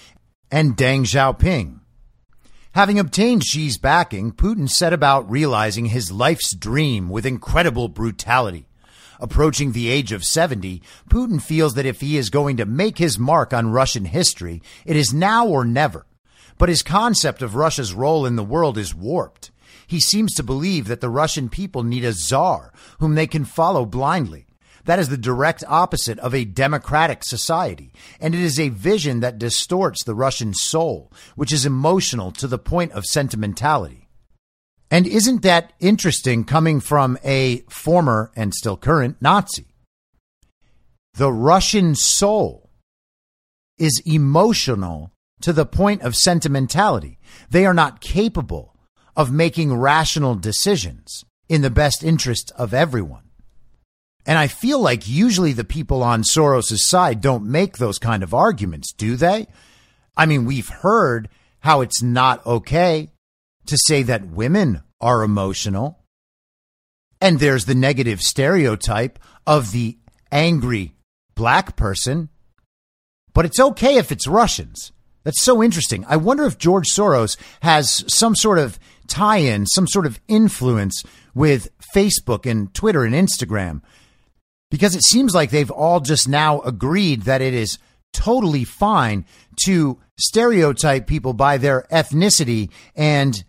[0.51, 1.79] and Deng Xiaoping.
[2.73, 8.67] Having obtained Xi's backing, Putin set about realizing his life's dream with incredible brutality.
[9.19, 13.17] Approaching the age of 70, Putin feels that if he is going to make his
[13.17, 16.05] mark on Russian history, it is now or never.
[16.57, 19.51] But his concept of Russia's role in the world is warped.
[19.87, 23.85] He seems to believe that the Russian people need a czar whom they can follow
[23.85, 24.46] blindly.
[24.87, 27.91] That is the direct opposite of a democratic society.
[28.21, 32.57] And it is a vision that distorts the Russian soul, which is emotional to the
[32.57, 34.07] point of sentimentality.
[34.89, 39.67] And isn't that interesting coming from a former and still current Nazi?
[41.15, 42.69] The Russian soul
[43.77, 45.11] is emotional
[45.41, 47.19] to the point of sentimentality.
[47.49, 48.73] They are not capable
[49.17, 53.26] of making rational decisions in the best interest of everyone.
[54.27, 58.33] And I feel like usually the people on Soros' side don't make those kind of
[58.33, 59.47] arguments, do they?
[60.17, 61.29] I mean, we've heard
[61.61, 63.09] how it's not okay
[63.67, 66.03] to say that women are emotional.
[67.21, 69.17] And there's the negative stereotype
[69.47, 69.97] of the
[70.29, 70.93] angry
[71.33, 72.27] black person.
[73.33, 74.91] But it's okay if it's Russians.
[75.23, 76.05] That's so interesting.
[76.07, 81.01] I wonder if George Soros has some sort of tie in, some sort of influence
[81.33, 83.81] with Facebook and Twitter and Instagram
[84.69, 87.77] because it seems like they've all just now agreed that it is
[88.13, 89.25] totally fine
[89.65, 93.43] to stereotype people by their ethnicity and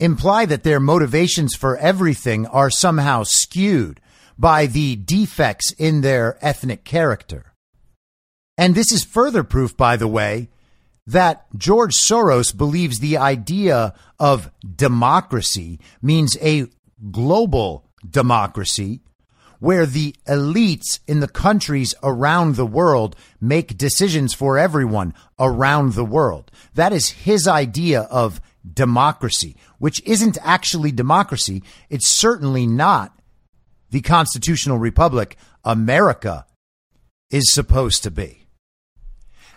[0.00, 4.00] imply that their motivations for everything are somehow skewed
[4.38, 7.52] by the defects in their ethnic character.
[8.58, 10.48] And this is further proof, by the way,
[11.06, 16.66] that George Soros believes the idea of democracy means a
[17.10, 19.00] global democracy
[19.64, 26.04] where the elites in the countries around the world make decisions for everyone around the
[26.04, 26.50] world.
[26.74, 31.62] That is his idea of democracy, which isn't actually democracy.
[31.88, 33.18] It's certainly not
[33.88, 36.44] the constitutional republic America
[37.30, 38.46] is supposed to be.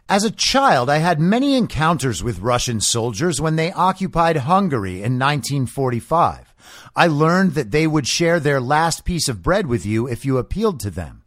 [0.08, 5.20] As a child, I had many encounters with Russian soldiers when they occupied Hungary in
[5.20, 6.47] 1945.
[6.96, 10.38] I learned that they would share their last piece of bread with you if you
[10.38, 11.24] appealed to them.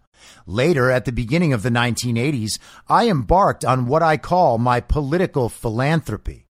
[0.46, 2.58] Later, at the beginning of the 1980s,
[2.88, 6.46] I embarked on what I call my political philanthropy.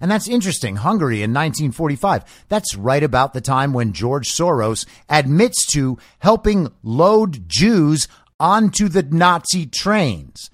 [0.00, 0.76] And that's interesting.
[0.76, 2.46] Hungary in 1945.
[2.48, 8.08] That's right about the time when George Soros admits to helping load Jews
[8.38, 10.50] onto the Nazi trains.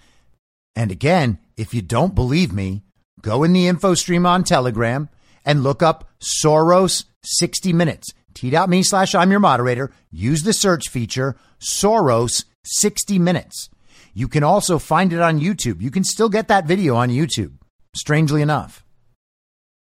[0.74, 2.82] And again, if you don't believe me,
[3.20, 5.08] go in the info stream on Telegram
[5.44, 8.08] and look up Soros 60 Minutes.
[8.34, 9.90] T.me slash I'm your moderator.
[10.10, 13.70] Use the search feature Soros 60 Minutes.
[14.12, 15.82] You can also find it on YouTube.
[15.82, 17.54] You can still get that video on YouTube,
[17.94, 18.84] strangely enough.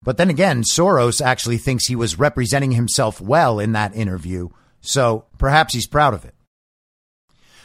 [0.03, 4.49] But then again, Soros actually thinks he was representing himself well in that interview,
[4.81, 6.35] so perhaps he's proud of it.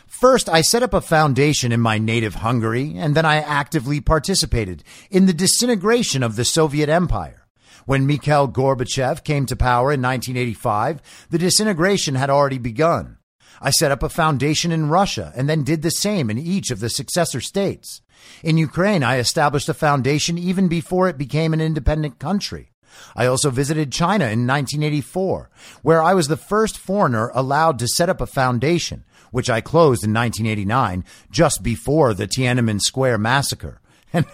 [0.05, 4.83] First, I set up a foundation in my native Hungary, and then I actively participated
[5.09, 7.47] in the disintegration of the Soviet Empire.
[7.88, 13.15] When Mikhail Gorbachev came to power in 1985, the disintegration had already begun.
[13.61, 16.81] I set up a foundation in Russia and then did the same in each of
[16.81, 18.01] the successor states.
[18.43, 22.73] In Ukraine, I established a foundation even before it became an independent country.
[23.15, 25.49] I also visited China in 1984,
[25.81, 30.03] where I was the first foreigner allowed to set up a foundation, which I closed
[30.03, 33.80] in 1989, just before the Tiananmen Square massacre.
[34.14, 34.26] And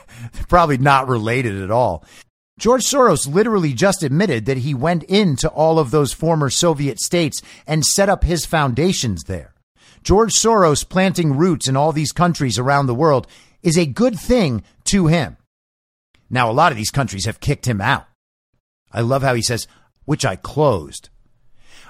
[0.49, 2.05] probably not related at all.
[2.59, 7.41] George Soros literally just admitted that he went into all of those former Soviet states
[7.65, 9.53] and set up his foundations there.
[10.03, 13.25] George Soros planting roots in all these countries around the world
[13.63, 15.37] is a good thing to him.
[16.29, 18.05] Now, a lot of these countries have kicked him out.
[18.91, 19.67] I love how he says,
[20.05, 21.09] which I closed.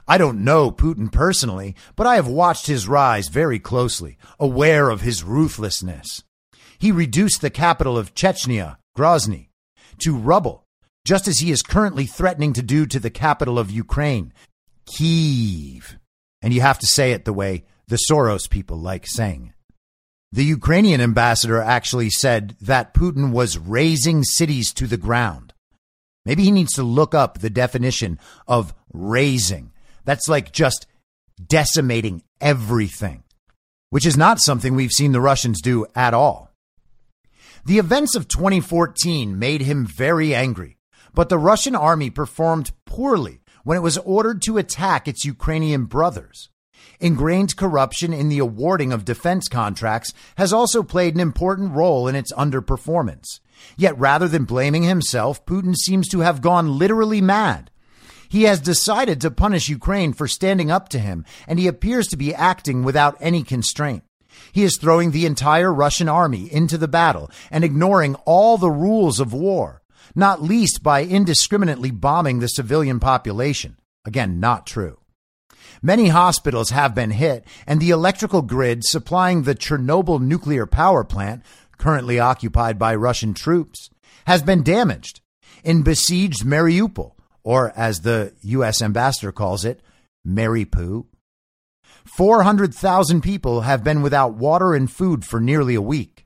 [0.08, 5.02] I don't know Putin personally, but I have watched his rise very closely, aware of
[5.02, 6.24] his ruthlessness.
[6.78, 9.48] He reduced the capital of Chechnya, Grozny,
[10.04, 10.66] to rubble,
[11.06, 14.34] just as he is currently threatening to do to the capital of Ukraine,
[14.86, 15.98] Kiev.
[16.42, 19.54] And you have to say it the way the Soros people like saying it.
[20.32, 25.54] The Ukrainian ambassador actually said that Putin was razing cities to the ground.
[26.26, 28.18] Maybe he needs to look up the definition
[28.48, 29.74] of razing.
[30.06, 30.88] That's like just
[31.46, 33.24] decimating everything,
[33.90, 36.53] which is not something we've seen the Russians do at all.
[37.66, 40.78] The events of 2014 made him very angry,
[41.14, 46.50] but the Russian army performed poorly when it was ordered to attack its Ukrainian brothers.
[47.00, 52.16] Ingrained corruption in the awarding of defense contracts has also played an important role in
[52.16, 53.40] its underperformance.
[53.78, 57.72] Yet rather than blaming himself, Putin seems to have gone literally mad.
[58.28, 62.18] He has decided to punish Ukraine for standing up to him, and he appears to
[62.18, 64.04] be acting without any constraint.
[64.52, 69.20] He is throwing the entire Russian army into the battle and ignoring all the rules
[69.20, 69.82] of war,
[70.16, 73.78] not least by indiscriminately bombing the civilian population.
[74.06, 75.00] Again, not true.
[75.82, 81.44] Many hospitals have been hit, and the electrical grid supplying the Chernobyl nuclear power plant,
[81.78, 83.90] currently occupied by Russian troops,
[84.26, 85.22] has been damaged.
[85.64, 88.82] In besieged Mariupol, or as the U.S.
[88.82, 89.82] ambassador calls it,
[90.26, 91.06] Mariupol,
[92.06, 96.26] 400,000 people have been without water and food for nearly a week.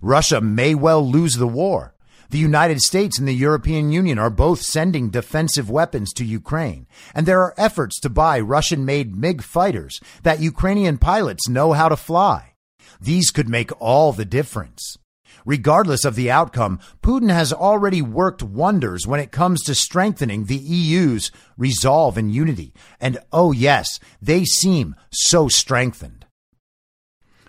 [0.00, 1.94] Russia may well lose the war.
[2.30, 7.24] The United States and the European Union are both sending defensive weapons to Ukraine, and
[7.24, 11.96] there are efforts to buy Russian made MiG fighters that Ukrainian pilots know how to
[11.96, 12.52] fly.
[13.00, 14.98] These could make all the difference.
[15.44, 20.56] Regardless of the outcome, Putin has already worked wonders when it comes to strengthening the
[20.56, 22.72] EU's resolve and unity.
[23.00, 26.26] And oh, yes, they seem so strengthened.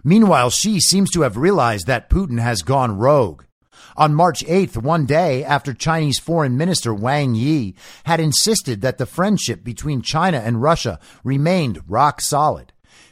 [0.03, 3.43] Meanwhile, Xi seems to have realized that Putin has gone rogue.
[3.97, 7.75] On March 8th, one day after Chinese Foreign Minister Wang Yi
[8.05, 12.71] had insisted that the friendship between China and Russia remained rock solid,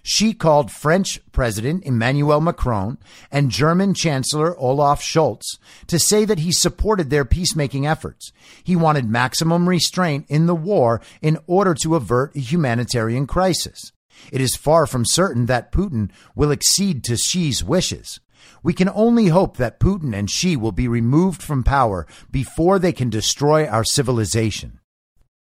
[0.10, 2.98] Xi called French President Emmanuel Macron
[3.30, 8.32] and German Chancellor Olaf Scholz to say that he supported their peacemaking efforts.
[8.64, 13.92] He wanted maximum restraint in the war in order to avert a humanitarian crisis.
[14.32, 18.22] It is far from certain that Putin will accede to Xi's wishes.
[18.64, 22.94] We can only hope that Putin and Xi will be removed from power before they
[22.94, 24.80] can destroy our civilization.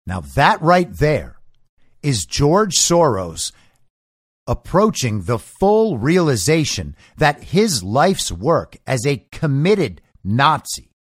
[0.08, 1.40] Now, that right there
[2.02, 3.52] is George Soros
[4.48, 10.92] approaching the full realization that his life's work as a committed Nazi,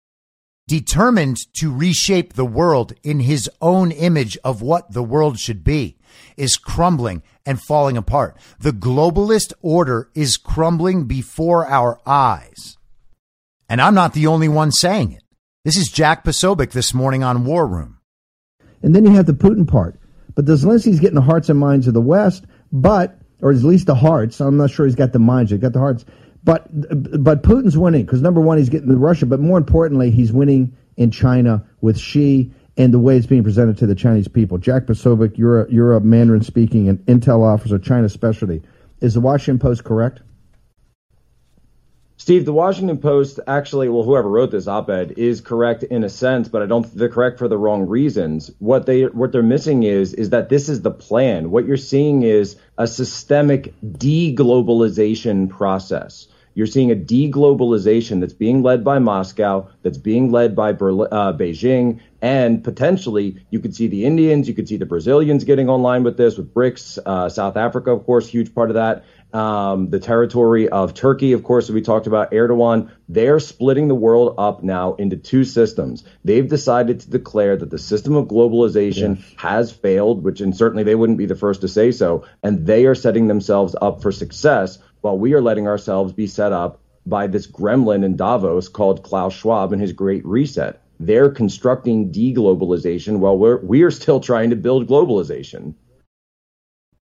[0.67, 5.97] determined to reshape the world in his own image of what the world should be,
[6.37, 8.37] is crumbling and falling apart.
[8.59, 12.77] The globalist order is crumbling before our eyes.
[13.67, 15.23] And I'm not the only one saying it.
[15.65, 17.99] This is Jack Posobiec this morning on War Room.
[18.81, 19.99] And then you have the Putin part.
[20.35, 23.87] But the Zelensky's getting the hearts and minds of the West, but or at least
[23.87, 24.39] the hearts.
[24.41, 25.51] I'm not sure he's got the minds.
[25.51, 26.05] He's got the hearts.
[26.43, 26.67] But
[27.23, 30.75] but Putin's winning because number one, he's getting the Russia, but more importantly, he's winning
[30.95, 34.57] in China with Xi and the way it's being presented to the Chinese people.
[34.57, 38.61] Jack Posobiec, you're a, you're a Mandarin speaking and intel officer, China specialty.
[39.01, 40.21] Is the Washington Post correct?
[42.21, 46.49] Steve, the Washington Post actually, well, whoever wrote this op-ed is correct in a sense,
[46.49, 46.85] but I don't.
[46.93, 48.51] They're correct for the wrong reasons.
[48.59, 51.49] What they what they're missing is is that this is the plan.
[51.49, 56.27] What you're seeing is a systemic deglobalization process.
[56.55, 61.31] You're seeing a deglobalization that's being led by Moscow, that's being led by Berlin, uh,
[61.31, 66.03] Beijing, and potentially you could see the Indians, you could see the Brazilians getting online
[66.03, 69.05] with this, with BRICS, uh, South Africa, of course, huge part of that.
[69.31, 72.89] Um, the territory of Turkey, of course, we talked about Erdogan.
[73.07, 76.03] They're splitting the world up now into two systems.
[76.25, 79.33] They've decided to declare that the system of globalization yes.
[79.37, 82.25] has failed, which, and certainly they wouldn't be the first to say so.
[82.41, 86.51] And they are setting themselves up for success while we are letting ourselves be set
[86.51, 90.81] up by this gremlin in Davos called Klaus Schwab and his Great Reset.
[90.99, 95.75] They're constructing deglobalization while we're, we're still trying to build globalization.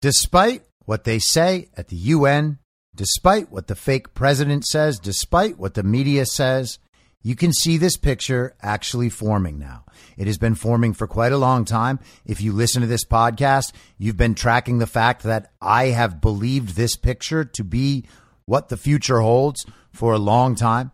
[0.02, 2.60] Despite what they say at the UN,
[2.96, 6.80] despite what the fake president says, despite what the media says,
[7.22, 9.84] you can see this picture actually forming now.
[10.16, 12.00] It has been forming for quite a long time.
[12.24, 16.76] If you listen to this podcast, you've been tracking the fact that I have believed
[16.76, 18.06] this picture to be
[18.46, 20.92] what the future holds for a long time.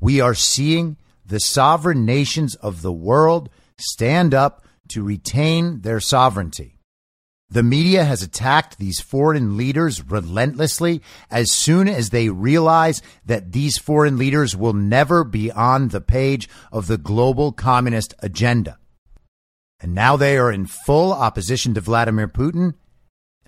[0.00, 0.96] We are seeing
[1.26, 6.75] the sovereign nations of the world stand up to retain their sovereignty.
[7.48, 11.00] The media has attacked these foreign leaders relentlessly
[11.30, 16.48] as soon as they realize that these foreign leaders will never be on the page
[16.72, 18.78] of the global communist agenda.
[19.80, 22.74] And now they are in full opposition to Vladimir Putin.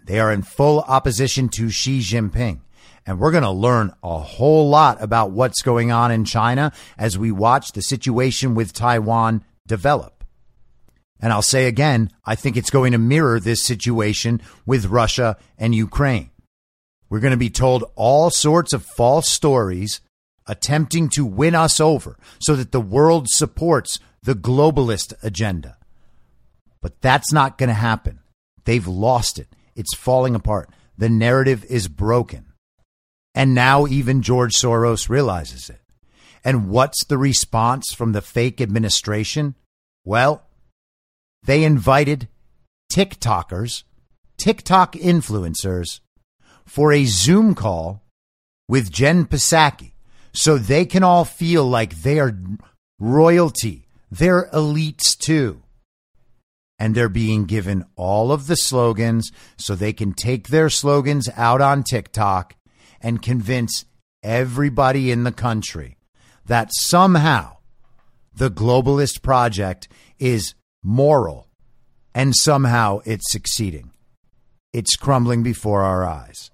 [0.04, 2.60] They are in full opposition to Xi Jinping.
[3.04, 7.18] And we're going to learn a whole lot about what's going on in China as
[7.18, 10.17] we watch the situation with Taiwan develop.
[11.20, 15.74] And I'll say again, I think it's going to mirror this situation with Russia and
[15.74, 16.30] Ukraine.
[17.10, 20.00] We're going to be told all sorts of false stories
[20.46, 25.76] attempting to win us over so that the world supports the globalist agenda.
[26.80, 28.20] But that's not going to happen.
[28.64, 29.48] They've lost it.
[29.74, 30.70] It's falling apart.
[30.96, 32.46] The narrative is broken.
[33.34, 35.80] And now even George Soros realizes it.
[36.44, 39.54] And what's the response from the fake administration?
[40.04, 40.42] Well,
[41.42, 42.28] they invited
[42.92, 43.84] TikTokers,
[44.36, 46.00] TikTok influencers,
[46.64, 48.02] for a Zoom call
[48.68, 49.92] with Jen Psaki
[50.32, 52.38] so they can all feel like they are
[52.98, 53.86] royalty.
[54.10, 55.62] They're elites too.
[56.78, 61.60] And they're being given all of the slogans so they can take their slogans out
[61.60, 62.54] on TikTok
[63.00, 63.84] and convince
[64.22, 65.96] everybody in the country
[66.46, 67.56] that somehow
[68.34, 69.88] the globalist project
[70.18, 71.48] is moral,
[72.14, 73.90] and somehow it's succeeding.
[74.72, 76.50] It's crumbling before our eyes.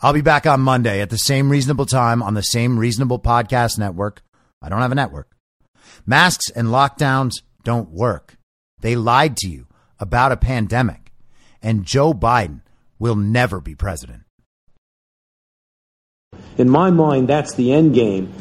[0.00, 3.78] I'll be back on Monday at the same reasonable time on the same reasonable podcast
[3.78, 4.22] network.
[4.60, 5.30] I don't have a network.
[6.06, 8.36] Masks and lockdowns don't work.
[8.80, 9.66] They lied to you
[9.98, 11.12] about a pandemic,
[11.62, 12.60] and Joe Biden
[12.98, 14.22] will never be president.
[16.58, 18.32] In my mind, that's the end game.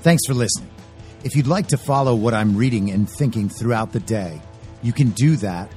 [0.00, 0.71] Thanks for listening.
[1.24, 4.42] If you'd like to follow what I'm reading and thinking throughout the day,
[4.82, 5.70] you can do that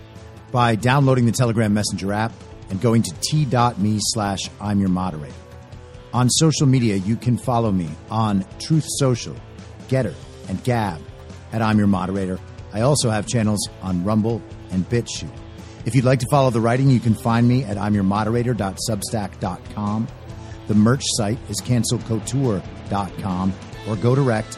[0.52, 2.32] by downloading the Telegram Messenger app
[2.72, 5.36] and going to t.me slash I'm your moderator.
[6.14, 9.36] On social media, you can follow me on Truth Social,
[9.88, 10.16] Gettr,
[10.50, 11.00] and Gab
[11.54, 12.40] at I'm your moderator.
[12.74, 14.42] I also have channels on Rumble
[14.72, 15.30] and BitChute.
[15.86, 20.08] If you'd like to follow the writing, you can find me at imyourmoderator.substack.com.
[20.68, 23.54] The merch site is cancelcouture.com
[23.88, 24.58] or go direct